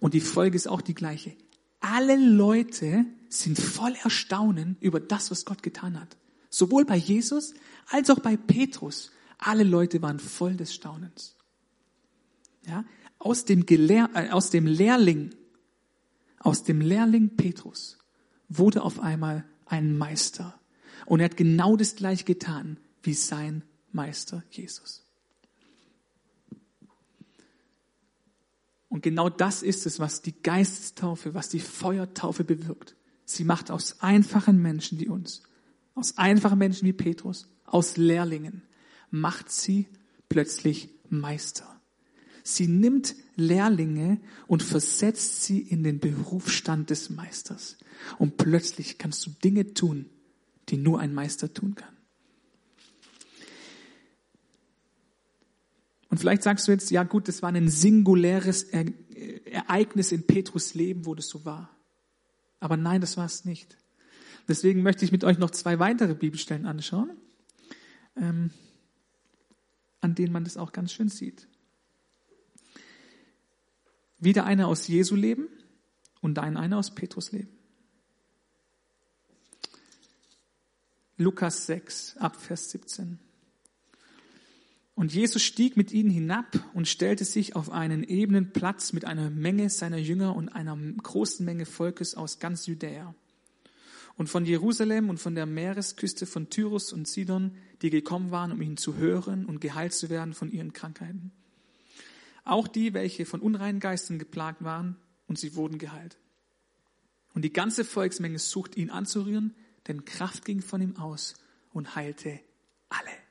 Und 0.00 0.14
die 0.14 0.20
Folge 0.20 0.56
ist 0.56 0.66
auch 0.66 0.80
die 0.80 0.94
gleiche. 0.94 1.32
Alle 1.80 2.16
Leute 2.16 3.04
sind 3.32 3.58
voll 3.58 3.94
Erstaunen 4.02 4.76
über 4.80 5.00
das, 5.00 5.30
was 5.30 5.44
Gott 5.44 5.62
getan 5.62 5.98
hat. 5.98 6.16
Sowohl 6.50 6.84
bei 6.84 6.96
Jesus 6.96 7.54
als 7.88 8.10
auch 8.10 8.20
bei 8.20 8.36
Petrus. 8.36 9.10
Alle 9.38 9.64
Leute 9.64 10.02
waren 10.02 10.20
voll 10.20 10.54
des 10.54 10.74
Staunens. 10.74 11.36
Ja, 12.66 12.84
aus 13.18 13.44
dem, 13.44 13.66
Gelehr 13.66 14.10
äh, 14.14 14.30
aus 14.30 14.50
dem 14.50 14.66
Lehrling, 14.66 15.34
aus 16.38 16.62
dem 16.62 16.80
Lehrling 16.80 17.36
Petrus 17.36 17.98
wurde 18.48 18.82
auf 18.82 19.00
einmal 19.00 19.44
ein 19.66 19.96
Meister. 19.96 20.60
Und 21.06 21.20
er 21.20 21.24
hat 21.24 21.36
genau 21.36 21.76
das 21.76 21.96
gleiche 21.96 22.24
getan 22.24 22.78
wie 23.02 23.14
sein 23.14 23.64
Meister 23.90 24.44
Jesus. 24.50 25.04
Und 28.88 29.02
genau 29.02 29.30
das 29.30 29.62
ist 29.62 29.86
es, 29.86 29.98
was 29.98 30.20
die 30.20 30.34
Geistestaufe, 30.42 31.34
was 31.34 31.48
die 31.48 31.60
Feuertaufe 31.60 32.44
bewirkt. 32.44 32.94
Sie 33.24 33.44
macht 33.44 33.70
aus 33.70 34.00
einfachen 34.00 34.60
Menschen 34.60 35.00
wie 35.00 35.08
uns, 35.08 35.42
aus 35.94 36.18
einfachen 36.18 36.58
Menschen 36.58 36.86
wie 36.86 36.92
Petrus, 36.92 37.48
aus 37.64 37.96
Lehrlingen, 37.96 38.62
macht 39.10 39.50
sie 39.50 39.88
plötzlich 40.28 40.90
Meister. 41.08 41.80
Sie 42.42 42.66
nimmt 42.66 43.14
Lehrlinge 43.36 44.20
und 44.46 44.62
versetzt 44.62 45.44
sie 45.44 45.60
in 45.60 45.84
den 45.84 46.00
Berufsstand 46.00 46.90
des 46.90 47.10
Meisters. 47.10 47.76
Und 48.18 48.36
plötzlich 48.36 48.98
kannst 48.98 49.24
du 49.26 49.30
Dinge 49.30 49.74
tun, 49.74 50.06
die 50.68 50.76
nur 50.76 50.98
ein 50.98 51.14
Meister 51.14 51.52
tun 51.52 51.74
kann. 51.74 51.96
Und 56.08 56.18
vielleicht 56.18 56.42
sagst 56.42 56.68
du 56.68 56.72
jetzt, 56.72 56.90
ja 56.90 57.04
gut, 57.04 57.28
das 57.28 57.40
war 57.42 57.50
ein 57.50 57.68
singuläres 57.68 58.64
Ereignis 58.64 60.12
in 60.12 60.26
Petrus 60.26 60.74
Leben, 60.74 61.06
wo 61.06 61.14
das 61.14 61.28
so 61.28 61.44
war. 61.44 61.70
Aber 62.62 62.76
nein, 62.76 63.00
das 63.00 63.16
war 63.16 63.26
es 63.26 63.44
nicht. 63.44 63.76
Deswegen 64.46 64.84
möchte 64.84 65.04
ich 65.04 65.10
mit 65.10 65.24
euch 65.24 65.36
noch 65.36 65.50
zwei 65.50 65.80
weitere 65.80 66.14
Bibelstellen 66.14 66.64
anschauen, 66.64 67.10
ähm, 68.16 68.52
an 70.00 70.14
denen 70.14 70.32
man 70.32 70.44
das 70.44 70.56
auch 70.56 70.70
ganz 70.70 70.92
schön 70.92 71.08
sieht. 71.08 71.48
Wieder 74.20 74.44
einer 74.44 74.68
aus 74.68 74.86
Jesu 74.86 75.16
Leben 75.16 75.48
und 76.20 76.34
dann 76.34 76.56
einer 76.56 76.78
aus 76.78 76.94
Petrus 76.94 77.32
Leben. 77.32 77.50
Lukas 81.16 81.66
6, 81.66 82.16
ab 82.18 82.36
Vers 82.36 82.70
17. 82.70 83.18
Und 84.94 85.12
Jesus 85.12 85.42
stieg 85.42 85.76
mit 85.76 85.90
ihnen 85.92 86.10
hinab 86.10 86.46
und 86.74 86.86
stellte 86.86 87.24
sich 87.24 87.56
auf 87.56 87.70
einen 87.70 88.04
ebenen 88.04 88.52
Platz 88.52 88.92
mit 88.92 89.04
einer 89.04 89.30
Menge 89.30 89.70
seiner 89.70 89.96
Jünger 89.96 90.36
und 90.36 90.50
einer 90.50 90.76
großen 90.76 91.44
Menge 91.44 91.64
Volkes 91.64 92.14
aus 92.14 92.38
ganz 92.38 92.66
Judäa. 92.66 93.14
Und 94.16 94.28
von 94.28 94.44
Jerusalem 94.44 95.08
und 95.08 95.18
von 95.18 95.34
der 95.34 95.46
Meeresküste 95.46 96.26
von 96.26 96.50
Tyrus 96.50 96.92
und 96.92 97.08
Sidon, 97.08 97.52
die 97.80 97.90
gekommen 97.90 98.30
waren, 98.30 98.52
um 98.52 98.60
ihn 98.60 98.76
zu 98.76 98.96
hören 98.96 99.46
und 99.46 99.60
geheilt 99.60 99.94
zu 99.94 100.10
werden 100.10 100.34
von 100.34 100.52
ihren 100.52 100.74
Krankheiten 100.74 101.32
auch 102.44 102.68
die, 102.68 102.94
welche 102.94 103.26
von 103.26 103.40
unreinen 103.40 103.80
Geistern 103.80 104.18
geplagt 104.18 104.64
waren, 104.64 104.96
und 105.26 105.38
sie 105.38 105.54
wurden 105.54 105.78
geheilt. 105.78 106.18
Und 107.34 107.42
die 107.42 107.52
ganze 107.52 107.84
Volksmenge 107.84 108.38
sucht 108.38 108.76
ihn 108.76 108.90
anzurühren, 108.90 109.54
denn 109.86 110.04
Kraft 110.04 110.44
ging 110.44 110.60
von 110.60 110.82
ihm 110.82 110.96
aus 110.96 111.34
und 111.72 111.96
heilte 111.96 112.40
alle. 112.88 113.21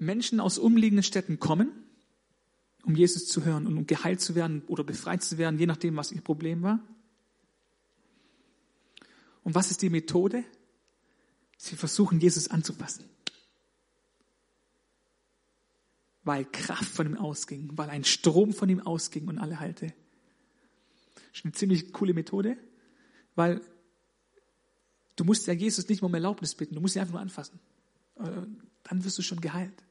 Menschen 0.00 0.40
aus 0.40 0.58
umliegenden 0.58 1.02
Städten 1.02 1.38
kommen, 1.38 1.70
um 2.84 2.96
Jesus 2.96 3.26
zu 3.26 3.44
hören 3.44 3.66
und 3.66 3.76
um 3.76 3.86
geheilt 3.86 4.20
zu 4.20 4.34
werden 4.34 4.62
oder 4.66 4.82
befreit 4.82 5.22
zu 5.22 5.38
werden, 5.38 5.58
je 5.58 5.66
nachdem, 5.66 5.96
was 5.96 6.12
ihr 6.12 6.22
Problem 6.22 6.62
war. 6.62 6.80
Und 9.44 9.54
was 9.54 9.70
ist 9.70 9.82
die 9.82 9.90
Methode? 9.90 10.44
Sie 11.56 11.76
versuchen, 11.76 12.20
Jesus 12.20 12.48
anzufassen 12.48 13.04
weil 16.22 16.44
Kraft 16.44 16.90
von 16.90 17.06
ihm 17.06 17.16
ausging, 17.16 17.70
weil 17.74 17.90
ein 17.90 18.04
Strom 18.04 18.52
von 18.52 18.68
ihm 18.68 18.80
ausging 18.80 19.28
und 19.28 19.38
alle 19.38 19.58
heilte. 19.58 19.92
Ist 21.32 21.44
eine 21.44 21.52
ziemlich 21.52 21.92
coole 21.92 22.14
Methode, 22.14 22.56
weil 23.34 23.60
du 25.16 25.24
musst 25.24 25.46
ja 25.46 25.52
Jesus 25.52 25.88
nicht 25.88 26.02
mal 26.02 26.06
um 26.08 26.14
Erlaubnis 26.14 26.54
bitten, 26.54 26.74
du 26.74 26.80
musst 26.80 26.96
ihn 26.96 27.00
einfach 27.00 27.14
nur 27.14 27.22
anfassen. 27.22 27.58
Äh, 28.16 28.30
dann 28.84 29.04
wirst 29.04 29.18
du 29.18 29.22
schon 29.22 29.40
geheilt. 29.40 29.82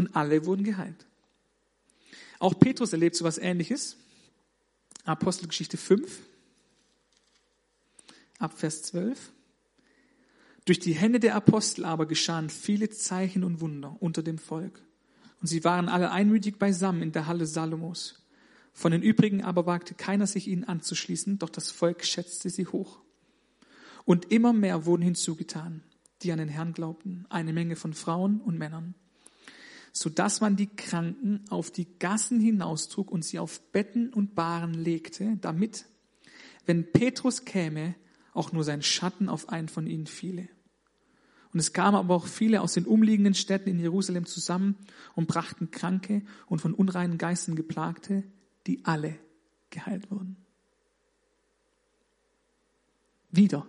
Und 0.00 0.16
alle 0.16 0.46
wurden 0.46 0.64
geheilt. 0.64 1.04
Auch 2.38 2.58
Petrus 2.58 2.94
erlebt 2.94 3.16
so 3.16 3.26
etwas 3.26 3.36
ähnliches. 3.36 3.98
Apostelgeschichte 5.04 5.76
5, 5.76 6.20
ab 8.38 8.58
Vers 8.58 8.82
12. 8.84 9.30
Durch 10.64 10.78
die 10.78 10.94
Hände 10.94 11.20
der 11.20 11.34
Apostel 11.34 11.84
aber 11.84 12.06
geschahen 12.06 12.48
viele 12.48 12.88
Zeichen 12.88 13.44
und 13.44 13.60
Wunder 13.60 13.94
unter 14.00 14.22
dem 14.22 14.38
Volk. 14.38 14.82
Und 15.42 15.48
sie 15.48 15.64
waren 15.64 15.90
alle 15.90 16.12
einmütig 16.12 16.58
beisammen 16.58 17.02
in 17.02 17.12
der 17.12 17.26
Halle 17.26 17.44
Salomos. 17.44 18.26
Von 18.72 18.92
den 18.92 19.02
übrigen 19.02 19.44
aber 19.44 19.66
wagte 19.66 19.92
keiner 19.92 20.26
sich 20.26 20.48
ihnen 20.48 20.64
anzuschließen, 20.64 21.38
doch 21.38 21.50
das 21.50 21.70
Volk 21.70 22.06
schätzte 22.06 22.48
sie 22.48 22.66
hoch. 22.66 23.00
Und 24.06 24.32
immer 24.32 24.54
mehr 24.54 24.86
wurden 24.86 25.02
hinzugetan, 25.02 25.82
die 26.22 26.32
an 26.32 26.38
den 26.38 26.48
Herrn 26.48 26.72
glaubten, 26.72 27.26
eine 27.28 27.52
Menge 27.52 27.76
von 27.76 27.92
Frauen 27.92 28.40
und 28.40 28.56
Männern, 28.56 28.94
so 29.92 30.10
dass 30.10 30.40
man 30.40 30.56
die 30.56 30.68
Kranken 30.68 31.44
auf 31.50 31.70
die 31.70 31.86
Gassen 31.98 32.40
hinaustrug 32.40 33.10
und 33.10 33.24
sie 33.24 33.38
auf 33.38 33.60
Betten 33.72 34.12
und 34.12 34.34
Bahren 34.34 34.74
legte, 34.74 35.36
damit, 35.40 35.86
wenn 36.66 36.92
Petrus 36.92 37.44
käme, 37.44 37.94
auch 38.32 38.52
nur 38.52 38.64
sein 38.64 38.82
Schatten 38.82 39.28
auf 39.28 39.48
einen 39.48 39.68
von 39.68 39.86
ihnen 39.86 40.06
fiele. 40.06 40.48
Und 41.52 41.58
es 41.58 41.72
kamen 41.72 41.96
aber 41.96 42.14
auch 42.14 42.26
viele 42.26 42.60
aus 42.60 42.74
den 42.74 42.86
umliegenden 42.86 43.34
Städten 43.34 43.70
in 43.70 43.80
Jerusalem 43.80 44.24
zusammen 44.24 44.76
und 45.16 45.26
brachten 45.26 45.72
Kranke 45.72 46.22
und 46.46 46.60
von 46.60 46.74
unreinen 46.74 47.18
Geistern 47.18 47.56
geplagte, 47.56 48.22
die 48.68 48.84
alle 48.84 49.18
geheilt 49.70 50.10
wurden. 50.10 50.36
Wieder 53.32 53.66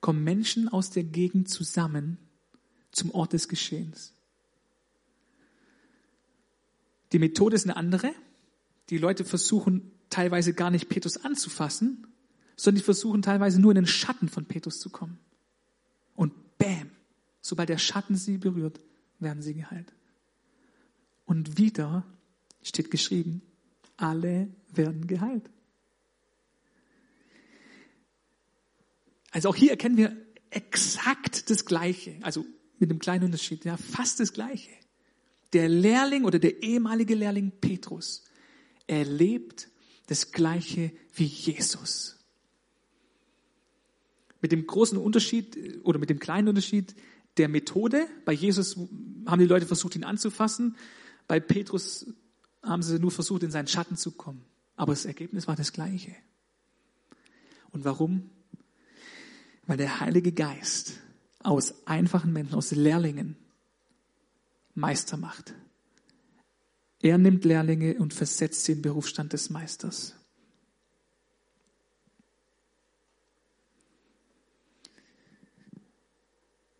kommen 0.00 0.22
Menschen 0.22 0.68
aus 0.68 0.90
der 0.90 1.04
Gegend 1.04 1.48
zusammen 1.48 2.18
zum 2.92 3.10
Ort 3.10 3.32
des 3.32 3.48
Geschehens. 3.48 4.14
Die 7.12 7.18
Methode 7.18 7.56
ist 7.56 7.64
eine 7.64 7.76
andere. 7.76 8.12
Die 8.90 8.98
Leute 8.98 9.24
versuchen 9.24 9.92
teilweise 10.10 10.54
gar 10.54 10.70
nicht 10.70 10.88
Petrus 10.88 11.24
anzufassen, 11.24 12.06
sondern 12.56 12.80
die 12.80 12.84
versuchen 12.84 13.22
teilweise 13.22 13.60
nur 13.60 13.72
in 13.72 13.76
den 13.76 13.86
Schatten 13.86 14.28
von 14.28 14.46
Petrus 14.46 14.80
zu 14.80 14.90
kommen. 14.90 15.18
Und 16.14 16.32
bam, 16.58 16.90
sobald 17.40 17.68
der 17.68 17.78
Schatten 17.78 18.16
sie 18.16 18.38
berührt, 18.38 18.80
werden 19.18 19.42
sie 19.42 19.54
geheilt. 19.54 19.92
Und 21.24 21.58
wieder 21.58 22.04
steht 22.62 22.90
geschrieben, 22.90 23.42
alle 23.96 24.48
werden 24.72 25.06
geheilt. 25.06 25.48
Also 29.30 29.50
auch 29.50 29.56
hier 29.56 29.70
erkennen 29.70 29.96
wir 29.96 30.16
exakt 30.50 31.50
das 31.50 31.64
Gleiche, 31.66 32.16
also 32.22 32.44
mit 32.78 32.90
einem 32.90 32.98
kleinen 32.98 33.24
Unterschied, 33.24 33.64
ja, 33.64 33.76
fast 33.76 34.20
das 34.20 34.32
Gleiche. 34.32 34.70
Der 35.52 35.68
Lehrling 35.68 36.24
oder 36.24 36.38
der 36.38 36.62
ehemalige 36.62 37.14
Lehrling 37.14 37.52
Petrus 37.60 38.24
erlebt 38.86 39.68
das 40.06 40.32
Gleiche 40.32 40.92
wie 41.14 41.24
Jesus. 41.24 42.16
Mit 44.40 44.52
dem 44.52 44.66
großen 44.66 44.98
Unterschied 44.98 45.80
oder 45.84 45.98
mit 45.98 46.10
dem 46.10 46.18
kleinen 46.18 46.48
Unterschied 46.48 46.94
der 47.36 47.48
Methode. 47.48 48.06
Bei 48.24 48.32
Jesus 48.32 48.76
haben 49.26 49.40
die 49.40 49.46
Leute 49.46 49.66
versucht, 49.66 49.96
ihn 49.96 50.04
anzufassen. 50.04 50.76
Bei 51.26 51.40
Petrus 51.40 52.06
haben 52.62 52.82
sie 52.82 52.98
nur 52.98 53.10
versucht, 53.10 53.42
in 53.42 53.50
seinen 53.50 53.68
Schatten 53.68 53.96
zu 53.96 54.12
kommen. 54.12 54.44
Aber 54.76 54.92
das 54.92 55.06
Ergebnis 55.06 55.48
war 55.48 55.56
das 55.56 55.72
gleiche. 55.72 56.14
Und 57.70 57.84
warum? 57.84 58.30
Weil 59.66 59.76
der 59.76 60.00
Heilige 60.00 60.32
Geist 60.32 61.00
aus 61.40 61.86
einfachen 61.86 62.32
Menschen, 62.32 62.54
aus 62.54 62.70
Lehrlingen 62.70 63.36
Meister 64.78 65.16
macht. 65.16 65.54
Er 67.00 67.18
nimmt 67.18 67.44
Lehrlinge 67.44 67.98
und 67.98 68.14
versetzt 68.14 68.64
sie 68.64 68.72
in 68.72 68.78
den 68.78 68.82
Berufsstand 68.82 69.32
des 69.32 69.50
Meisters. 69.50 70.14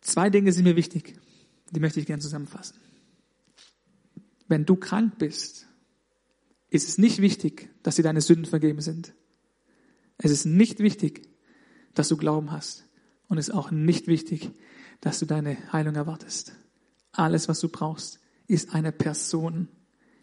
Zwei 0.01 0.29
Dinge 0.29 0.51
sind 0.51 0.63
mir 0.63 0.75
wichtig, 0.75 1.19
die 1.69 1.79
möchte 1.79 1.99
ich 1.99 2.07
gerne 2.07 2.21
zusammenfassen. 2.21 2.79
Wenn 4.47 4.65
du 4.65 4.75
krank 4.75 5.19
bist, 5.19 5.67
ist 6.69 6.89
es 6.89 6.97
nicht 6.97 7.21
wichtig, 7.21 7.69
dass 7.83 7.95
dir 7.95 8.03
deine 8.03 8.21
Sünden 8.21 8.45
vergeben 8.45 8.81
sind. 8.81 9.13
Es 10.17 10.31
ist 10.31 10.45
nicht 10.45 10.79
wichtig, 10.79 11.27
dass 11.93 12.09
du 12.09 12.17
Glauben 12.17 12.51
hast. 12.51 12.85
Und 13.27 13.37
es 13.37 13.49
ist 13.49 13.53
auch 13.53 13.71
nicht 13.71 14.07
wichtig, 14.07 14.51
dass 15.01 15.19
du 15.19 15.25
deine 15.25 15.71
Heilung 15.71 15.95
erwartest. 15.95 16.53
Alles, 17.11 17.47
was 17.47 17.59
du 17.59 17.69
brauchst, 17.69 18.19
ist 18.47 18.73
eine 18.73 18.91
Person, 18.91 19.67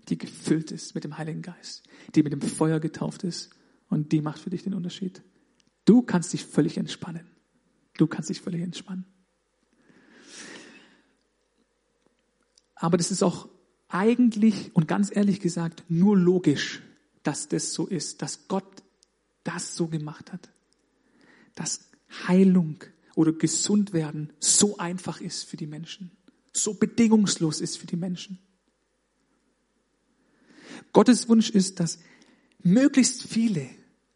die 0.09 0.19
gefüllt 0.19 0.71
ist 0.71 0.95
mit 0.95 1.05
dem 1.05 1.19
Heiligen 1.19 1.43
Geist, 1.43 1.83
die 2.15 2.23
mit 2.23 2.33
dem 2.33 2.41
Feuer 2.41 2.81
getauft 2.81 3.25
ist 3.25 3.51
und 3.89 4.13
die 4.13 4.21
macht 4.21 4.39
für 4.39 4.51
dich 4.51 4.63
den 4.63 4.75
Unterschied. 4.75 5.23
Du 5.85 6.03
kannst 6.03 6.33
dich 6.33 6.45
völlig 6.45 6.77
entspannen. 6.77 7.27
Du 7.97 8.07
kannst 8.07 8.31
dich 8.31 8.41
völlig 8.41 8.63
entspannen. 8.63 9.07
Aber 12.75 12.97
das 12.97 13.11
ist 13.11 13.23
auch 13.23 13.49
eigentlich 13.89 14.75
und 14.75 14.87
ganz 14.87 15.15
ehrlich 15.15 15.41
gesagt 15.41 15.85
nur 15.89 16.17
logisch, 16.17 16.83
dass 17.23 17.49
das 17.49 17.73
so 17.73 17.87
ist, 17.87 18.23
dass 18.23 18.49
Gott 18.49 18.83
das 19.45 19.77
so 19.77 19.89
gemacht 19.89 20.33
hat. 20.33 20.51
Dass 21.55 21.89
Heilung 22.29 22.85
oder 23.15 23.33
gesund 23.33 23.93
werden 23.93 24.33
so 24.41 24.77
einfach 24.77 25.21
ist 25.21 25.45
für 25.45 25.57
die 25.57 25.67
Menschen, 25.67 26.11
so 26.57 26.75
bedingungslos 26.75 27.61
ist 27.61 27.79
für 27.79 27.87
die 27.87 27.97
Menschen. 27.97 28.39
Gottes 30.93 31.29
Wunsch 31.29 31.51
ist, 31.51 31.81
dass 31.81 31.99
möglichst 32.63 33.23
viele 33.23 33.69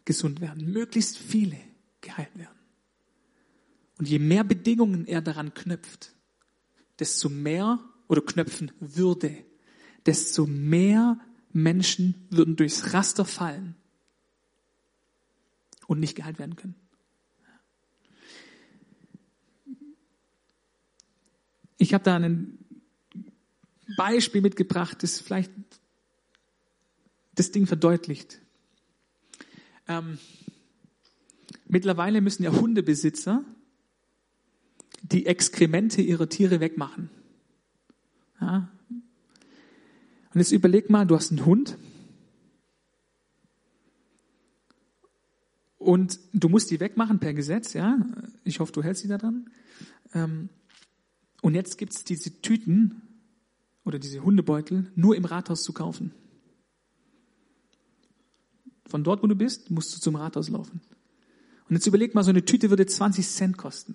gesund 0.04 0.40
werden, 0.40 0.72
möglichst 0.72 1.18
viele 1.18 1.58
geheilt 2.00 2.36
werden. 2.36 2.58
Und 3.98 4.08
je 4.08 4.18
mehr 4.18 4.44
Bedingungen 4.44 5.06
er 5.06 5.20
daran 5.20 5.52
knüpft, 5.52 6.14
desto 6.98 7.28
mehr 7.28 7.78
oder 8.08 8.22
knöpfen 8.22 8.72
würde, 8.80 9.44
desto 10.06 10.46
mehr 10.46 11.20
Menschen 11.52 12.26
würden 12.30 12.56
durchs 12.56 12.92
Raster 12.92 13.24
fallen 13.24 13.76
und 15.86 16.00
nicht 16.00 16.14
geheilt 16.14 16.38
werden 16.38 16.56
können. 16.56 16.74
Ich 21.80 21.94
habe 21.94 22.04
da 22.04 22.14
ein 22.14 22.58
Beispiel 23.96 24.42
mitgebracht, 24.42 25.02
das 25.02 25.18
vielleicht 25.18 25.50
das 27.34 27.52
Ding 27.52 27.66
verdeutlicht. 27.66 28.38
Ähm, 29.88 30.18
mittlerweile 31.66 32.20
müssen 32.20 32.42
ja 32.42 32.52
Hundebesitzer 32.52 33.42
die 35.00 35.24
Exkremente 35.24 36.02
ihrer 36.02 36.28
Tiere 36.28 36.60
wegmachen. 36.60 37.08
Ja. 38.42 38.70
Und 38.90 40.38
jetzt 40.38 40.52
überleg 40.52 40.90
mal, 40.90 41.06
du 41.06 41.16
hast 41.16 41.30
einen 41.30 41.46
Hund 41.46 41.78
und 45.78 46.20
du 46.34 46.50
musst 46.50 46.70
die 46.70 46.78
wegmachen 46.78 47.20
per 47.20 47.32
Gesetz, 47.32 47.72
ja. 47.72 47.98
Ich 48.44 48.60
hoffe, 48.60 48.72
du 48.72 48.82
hältst 48.82 49.02
dich 49.02 49.08
da 49.08 49.16
dran. 49.16 49.48
Ähm, 50.12 50.50
und 51.42 51.54
jetzt 51.54 51.78
gibt 51.78 51.94
es 51.94 52.04
diese 52.04 52.40
Tüten 52.42 53.02
oder 53.84 53.98
diese 53.98 54.22
Hundebeutel 54.22 54.90
nur 54.94 55.16
im 55.16 55.24
Rathaus 55.24 55.62
zu 55.62 55.72
kaufen. 55.72 56.12
Von 58.86 59.04
dort, 59.04 59.22
wo 59.22 59.26
du 59.26 59.36
bist, 59.36 59.70
musst 59.70 59.94
du 59.94 60.00
zum 60.00 60.16
Rathaus 60.16 60.48
laufen. 60.48 60.80
Und 61.68 61.76
jetzt 61.76 61.86
überleg 61.86 62.14
mal, 62.14 62.24
so 62.24 62.30
eine 62.30 62.44
Tüte 62.44 62.70
würde 62.70 62.86
20 62.86 63.26
Cent 63.26 63.56
kosten. 63.56 63.94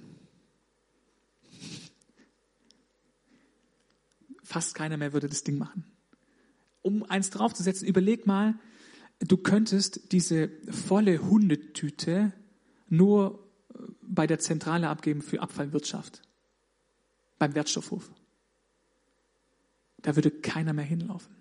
Fast 4.43 4.75
keiner 4.75 4.95
mehr 4.97 5.11
würde 5.11 5.27
das 5.27 5.43
Ding 5.43 5.57
machen. 5.57 5.85
Um 6.81 7.03
eins 7.03 7.29
draufzusetzen, 7.29 7.87
überleg 7.87 8.25
mal, 8.25 8.57
du 9.19 9.37
könntest 9.37 10.11
diese 10.13 10.49
volle 10.69 11.19
Hundetüte 11.19 12.31
nur 12.87 13.43
bei 14.01 14.27
der 14.27 14.39
Zentrale 14.39 14.87
abgeben 14.87 15.21
für 15.21 15.41
Abfallwirtschaft 15.41 16.24
beim 17.37 17.55
Wertstoffhof. 17.55 18.11
Da 20.01 20.15
würde 20.15 20.31
keiner 20.31 20.73
mehr 20.73 20.85
hinlaufen. 20.85 21.35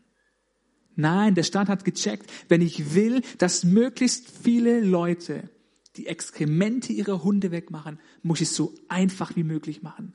Nein, 0.96 1.34
der 1.34 1.42
Staat 1.42 1.68
hat 1.68 1.84
gecheckt, 1.84 2.30
wenn 2.48 2.62
ich 2.62 2.94
will, 2.94 3.22
dass 3.38 3.64
möglichst 3.64 4.30
viele 4.30 4.80
Leute 4.80 5.50
die 5.96 6.06
Exkremente 6.06 6.92
ihrer 6.92 7.22
Hunde 7.22 7.50
wegmachen, 7.50 7.98
muss 8.22 8.40
ich 8.40 8.48
es 8.48 8.56
so 8.56 8.74
einfach 8.88 9.36
wie 9.36 9.44
möglich 9.44 9.82
machen. 9.82 10.12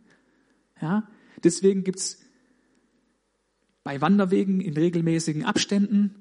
Ja? 0.82 1.08
Deswegen 1.44 1.84
gibt's 1.84 2.20
bei 3.84 4.02
Wanderwegen 4.02 4.62
in 4.62 4.74
regelmäßigen 4.74 5.46
Abständen 5.46 6.16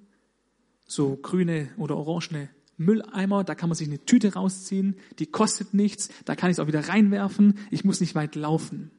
so 0.86 1.16
grüne 1.16 1.68
oder 1.76 1.96
orangene 1.96 2.48
Mülleimer, 2.78 3.44
da 3.44 3.54
kann 3.54 3.68
man 3.68 3.76
sich 3.76 3.88
eine 3.88 4.04
Tüte 4.04 4.34
rausziehen, 4.34 4.96
die 5.18 5.26
kostet 5.26 5.74
nichts, 5.74 6.10
da 6.24 6.36
kann 6.36 6.50
ich 6.50 6.54
es 6.54 6.60
auch 6.60 6.68
wieder 6.68 6.88
reinwerfen, 6.88 7.58
ich 7.70 7.84
muss 7.84 8.00
nicht 8.00 8.14
weit 8.14 8.36
laufen. 8.36 8.92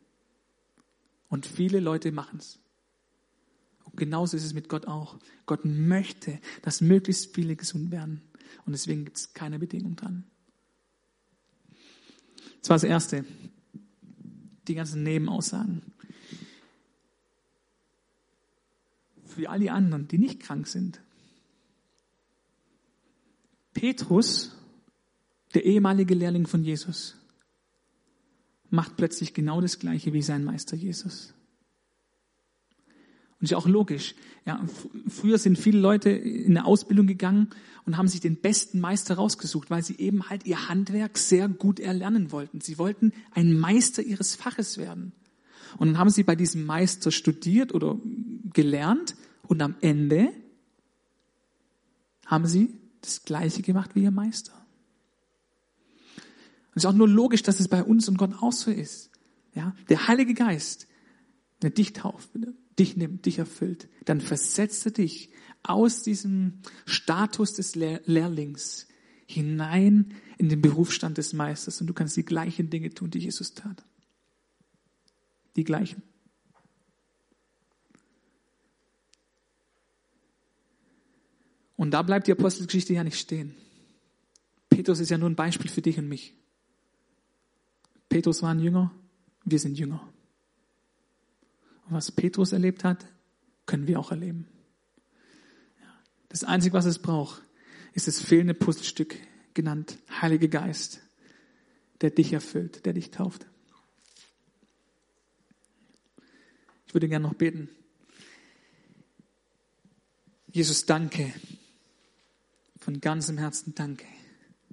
Und 1.30 1.46
viele 1.46 1.80
Leute 1.80 2.12
machen 2.12 2.39
es. 2.39 2.60
Und 3.86 3.98
genauso 3.98 4.36
ist 4.36 4.46
es 4.46 4.54
mit 4.54 4.68
Gott 4.68 4.88
auch. 4.88 5.18
Gott 5.46 5.63
möchte, 5.63 6.39
dass 6.62 6.82
möglichst 6.82 7.34
viele 7.34 7.56
gesund 7.56 7.92
werden. 7.92 8.22
Und 8.65 8.74
deswegen 8.74 9.06
gibt 9.06 9.18
es 9.18 9.34
keine 9.34 9.60
Bedingung 9.60 9.96
dran. 9.96 10.26
Das 12.62 12.70
war 12.70 12.76
das 12.76 12.84
Erste. 12.84 13.26
Die 14.68 14.76
ganzen 14.76 15.04
Nebenaussagen. 15.04 15.82
Für 19.26 19.50
all 19.50 19.60
die 19.60 19.70
anderen, 19.70 20.08
die 20.08 20.18
nicht 20.18 20.39
krank 20.39 20.68
sind. 20.68 21.02
Petrus, 23.74 24.56
der 25.54 25.63
ehemalige 25.63 26.13
Lehrling 26.13 26.48
von 26.48 26.63
Jesus, 26.63 27.15
macht 28.69 28.97
plötzlich 28.97 29.34
genau 29.34 29.62
das 29.62 29.79
Gleiche 29.79 30.13
wie 30.13 30.21
sein 30.21 30.43
Meister 30.43 30.75
Jesus. 30.75 31.34
Und 33.39 33.45
ist 33.45 33.53
auch 33.53 33.67
logisch. 33.67 34.15
Ja, 34.45 34.62
früher 35.08 35.38
sind 35.38 35.58
viele 35.58 35.79
Leute 35.79 36.10
in 36.10 36.58
eine 36.58 36.65
Ausbildung 36.65 37.08
gegangen 37.08 37.49
und 37.86 37.97
haben 37.97 38.10
sich 38.10 38.19
den 38.19 38.36
besten 38.36 38.82
Meister 38.82 39.15
rausgesucht, 39.15 39.69
weil 39.69 39.82
sie 39.82 39.97
eben 39.97 40.29
halt 40.29 40.45
ihr 40.45 40.67
Handwerk 40.67 41.17
sehr 41.17 41.47
gut 41.47 41.79
erlernen 41.79 42.32
wollten. 42.32 42.60
Sie 42.60 42.77
wollten 42.77 43.13
ein 43.32 43.58
Meister 43.58 44.03
ihres 44.03 44.36
Faches 44.36 44.77
werden. 44.77 45.13
Und 45.77 45.88
dann 45.88 45.97
haben 45.97 46.10
sie 46.10 46.23
bei 46.23 46.36
diesem 46.36 46.65
Meister 46.65 47.12
studiert 47.12 47.73
oder 47.73 47.97
gelernt 48.53 49.15
und 49.43 49.62
am 49.62 49.75
Ende 49.82 50.32
haben 52.25 52.45
sie 52.45 52.75
das 53.01 53.23
Gleiche 53.23 53.62
gemacht 53.62 53.91
wie 53.95 54.03
ihr 54.03 54.12
Meister 54.12 54.59
es 56.71 56.84
ist 56.84 56.86
auch 56.86 56.93
nur 56.93 57.08
logisch, 57.08 57.43
dass 57.43 57.60
es 57.60 57.67
bei 57.67 57.84
uns 57.84 58.08
und 58.08 58.17
Gott 58.17 58.34
auch 58.41 58.51
so 58.51 58.71
ist. 58.71 59.12
Ja, 59.55 59.75
der 59.89 60.08
Heilige 60.08 60.34
Geist, 60.34 60.88
wenn 61.60 61.71
er 61.71 61.73
dich 61.73 61.93
tauft, 61.93 62.29
dich 62.77 62.95
nimmt, 62.95 63.25
dich 63.25 63.39
erfüllt, 63.39 63.89
dann 64.05 64.21
versetzt 64.21 64.86
er 64.86 64.91
dich 64.91 65.32
aus 65.63 66.03
diesem 66.03 66.60
Status 66.86 67.53
des 67.53 67.75
Lehr 67.75 68.01
Lehrlings 68.05 68.88
hinein 69.25 70.13
in 70.38 70.49
den 70.49 70.62
Berufsstand 70.62 71.17
des 71.17 71.34
Meisters 71.34 71.82
und 71.82 71.88
du 71.88 71.93
kannst 71.93 72.17
die 72.17 72.25
gleichen 72.25 72.69
Dinge 72.69 72.89
tun, 72.91 73.12
die 73.12 73.19
Jesus 73.19 73.53
tat. 73.53 73.84
Die 75.55 75.63
gleichen. 75.63 76.01
Und 81.75 81.91
da 81.91 82.01
bleibt 82.01 82.27
die 82.27 82.32
Apostelgeschichte 82.32 82.93
ja 82.93 83.03
nicht 83.03 83.19
stehen. 83.19 83.55
Petrus 84.69 84.99
ist 84.99 85.10
ja 85.10 85.17
nur 85.17 85.29
ein 85.29 85.36
Beispiel 85.36 85.69
für 85.69 85.82
dich 85.82 85.97
und 85.97 86.08
mich. 86.08 86.38
Petrus 88.10 88.41
war 88.41 88.50
ein 88.50 88.60
Jünger, 88.60 88.91
wir 89.45 89.60
sind 89.60 89.78
Jünger. 89.78 90.02
Und 91.86 91.95
was 91.95 92.12
Petrus 92.12 92.52
erlebt 92.52 92.84
hat, 92.84 93.06
können 93.67 93.88
wir 93.88 94.00
auch 94.00 94.12
erleben. 94.12 94.48
Das 96.28 96.43
Einzige, 96.43 96.74
was 96.74 96.86
es 96.86 97.00
braucht, 97.00 97.41
ist 97.93 98.08
das 98.08 98.19
fehlende 98.19 98.56
Puzzlestück, 98.56 99.15
genannt 99.54 99.98
Heiliger 100.22 100.48
Geist, 100.48 101.02
der 102.02 102.10
dich 102.10 102.34
erfüllt, 102.34 102.86
der 102.86 102.93
dich 102.93 103.12
tauft. 103.12 103.45
Ich 106.88 106.93
würde 106.93 107.08
gerne 107.08 107.28
noch 107.28 107.36
beten. 107.36 107.69
Jesus, 110.52 110.86
danke. 110.86 111.32
Von 112.80 113.02
ganzem 113.02 113.38
Herzen 113.38 113.76
danke. 113.76 114.06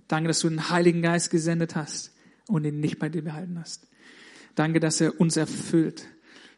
Danke, 0.09 0.29
dass 0.29 0.41
du 0.41 0.49
den 0.49 0.71
Heiligen 0.71 1.03
Geist 1.03 1.31
gesendet 1.31 1.75
hast 1.77 2.16
und 2.49 2.65
ihn 2.65 2.81
nicht 2.81 2.99
bei 2.99 3.09
dir 3.09 3.23
behalten 3.23 3.59
hast. 3.59 3.87
Danke, 4.55 4.81
dass 4.81 5.01
er 5.01 5.21
uns 5.21 5.37
erfüllt. 5.37 6.07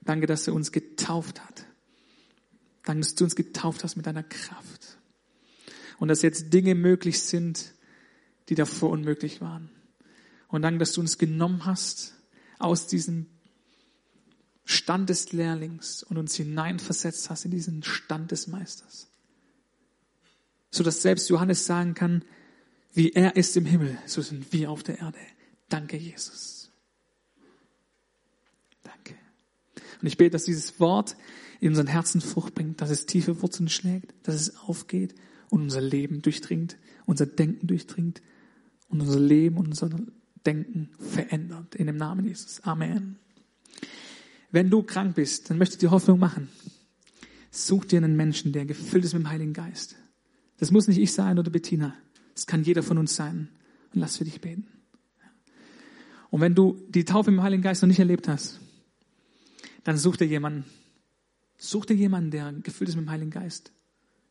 Danke, 0.02 0.26
dass 0.26 0.46
er 0.46 0.54
uns 0.54 0.72
getauft 0.72 1.44
hat. 1.44 1.66
Danke, 2.84 3.02
dass 3.02 3.14
du 3.14 3.24
uns 3.24 3.36
getauft 3.36 3.84
hast 3.84 3.96
mit 3.96 4.06
deiner 4.06 4.22
Kraft. 4.22 4.98
Und 5.98 6.08
dass 6.08 6.22
jetzt 6.22 6.52
Dinge 6.52 6.74
möglich 6.74 7.20
sind, 7.20 7.74
die 8.48 8.54
davor 8.54 8.90
unmöglich 8.90 9.40
waren. 9.40 9.70
Und 10.46 10.62
danke, 10.62 10.78
dass 10.78 10.92
du 10.92 11.00
uns 11.00 11.18
genommen 11.18 11.66
hast 11.66 12.14
aus 12.58 12.86
diesem 12.86 13.26
Stand 14.64 15.10
des 15.10 15.32
Lehrlings 15.32 16.02
und 16.02 16.18
uns 16.18 16.34
hineinversetzt 16.34 17.30
hast 17.30 17.44
in 17.44 17.50
diesen 17.50 17.82
Stand 17.82 18.30
des 18.30 18.46
Meisters. 18.46 19.08
So 20.70 20.84
dass 20.84 21.02
selbst 21.02 21.28
Johannes 21.30 21.66
sagen 21.66 21.94
kann, 21.94 22.24
wie 22.92 23.12
er 23.12 23.36
ist 23.36 23.56
im 23.56 23.64
Himmel, 23.64 23.98
so 24.06 24.22
sind 24.22 24.52
wir 24.52 24.70
auf 24.70 24.82
der 24.82 24.98
Erde. 24.98 25.18
Danke, 25.68 25.96
Jesus. 25.96 26.70
Danke. 28.82 29.14
Und 30.00 30.06
ich 30.06 30.16
bete, 30.16 30.30
dass 30.30 30.44
dieses 30.44 30.80
Wort 30.80 31.16
in 31.60 31.70
unseren 31.70 31.86
Herzen 31.86 32.20
Frucht 32.20 32.54
bringt, 32.54 32.80
dass 32.80 32.90
es 32.90 33.06
tiefe 33.06 33.42
Wurzeln 33.42 33.68
schlägt, 33.68 34.14
dass 34.22 34.34
es 34.36 34.56
aufgeht 34.56 35.14
und 35.50 35.62
unser 35.62 35.80
Leben 35.80 36.22
durchdringt, 36.22 36.76
unser 37.06 37.26
Denken 37.26 37.66
durchdringt 37.66 38.22
und 38.88 39.00
unser 39.00 39.20
Leben 39.20 39.56
und 39.56 39.68
unser 39.68 39.90
Denken 40.46 40.90
verändert. 40.98 41.74
In 41.74 41.86
dem 41.86 41.96
Namen 41.96 42.26
Jesus. 42.26 42.60
Amen. 42.62 43.18
Wenn 44.50 44.70
du 44.70 44.82
krank 44.82 45.16
bist, 45.16 45.50
dann 45.50 45.58
möchte 45.58 45.74
ich 45.74 45.80
dir 45.80 45.90
Hoffnung 45.90 46.18
machen. 46.18 46.48
Such 47.50 47.86
dir 47.86 47.98
einen 47.98 48.16
Menschen, 48.16 48.52
der 48.52 48.64
gefüllt 48.66 49.04
ist 49.04 49.14
mit 49.14 49.22
dem 49.22 49.30
Heiligen 49.30 49.52
Geist. 49.52 49.96
Das 50.58 50.70
muss 50.70 50.88
nicht 50.88 50.98
ich 50.98 51.12
sein 51.12 51.38
oder 51.38 51.50
Bettina. 51.50 51.94
Das 52.34 52.46
kann 52.46 52.62
jeder 52.62 52.82
von 52.82 52.98
uns 52.98 53.14
sein. 53.14 53.48
Und 53.92 54.00
lass 54.00 54.18
für 54.18 54.24
dich 54.24 54.40
beten. 54.40 54.66
Und 56.30 56.40
wenn 56.40 56.54
du 56.54 56.82
die 56.88 57.04
Taufe 57.04 57.30
im 57.30 57.42
Heiligen 57.42 57.62
Geist 57.62 57.82
noch 57.82 57.88
nicht 57.88 57.98
erlebt 57.98 58.28
hast, 58.28 58.60
dann 59.84 59.96
such 59.96 60.16
dir 60.16 60.26
jemanden. 60.26 60.64
Such 61.56 61.86
dir 61.86 61.94
jemanden, 61.94 62.30
der 62.30 62.52
gefüllt 62.52 62.90
ist 62.90 62.96
mit 62.96 63.06
dem 63.06 63.10
Heiligen 63.10 63.30
Geist, 63.30 63.72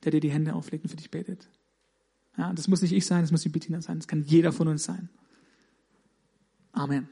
der 0.04 0.12
dir 0.12 0.22
die 0.22 0.32
Hände 0.32 0.54
auflegt 0.54 0.86
und 0.86 0.90
für 0.90 0.96
dich 0.96 1.12
betet. 1.12 1.48
Ja, 2.38 2.54
das 2.54 2.68
muss 2.68 2.82
nicht 2.82 2.94
ich 2.94 3.06
sein, 3.06 3.22
das 3.22 3.32
muss 3.32 3.42
die 3.42 3.50
Bettina 3.50 3.82
sein, 3.82 3.98
das 3.98 4.08
kann 4.08 4.24
jeder 4.24 4.54
von 4.54 4.68
uns 4.68 4.84
sein. 4.84 5.10
Amen. 6.72 7.10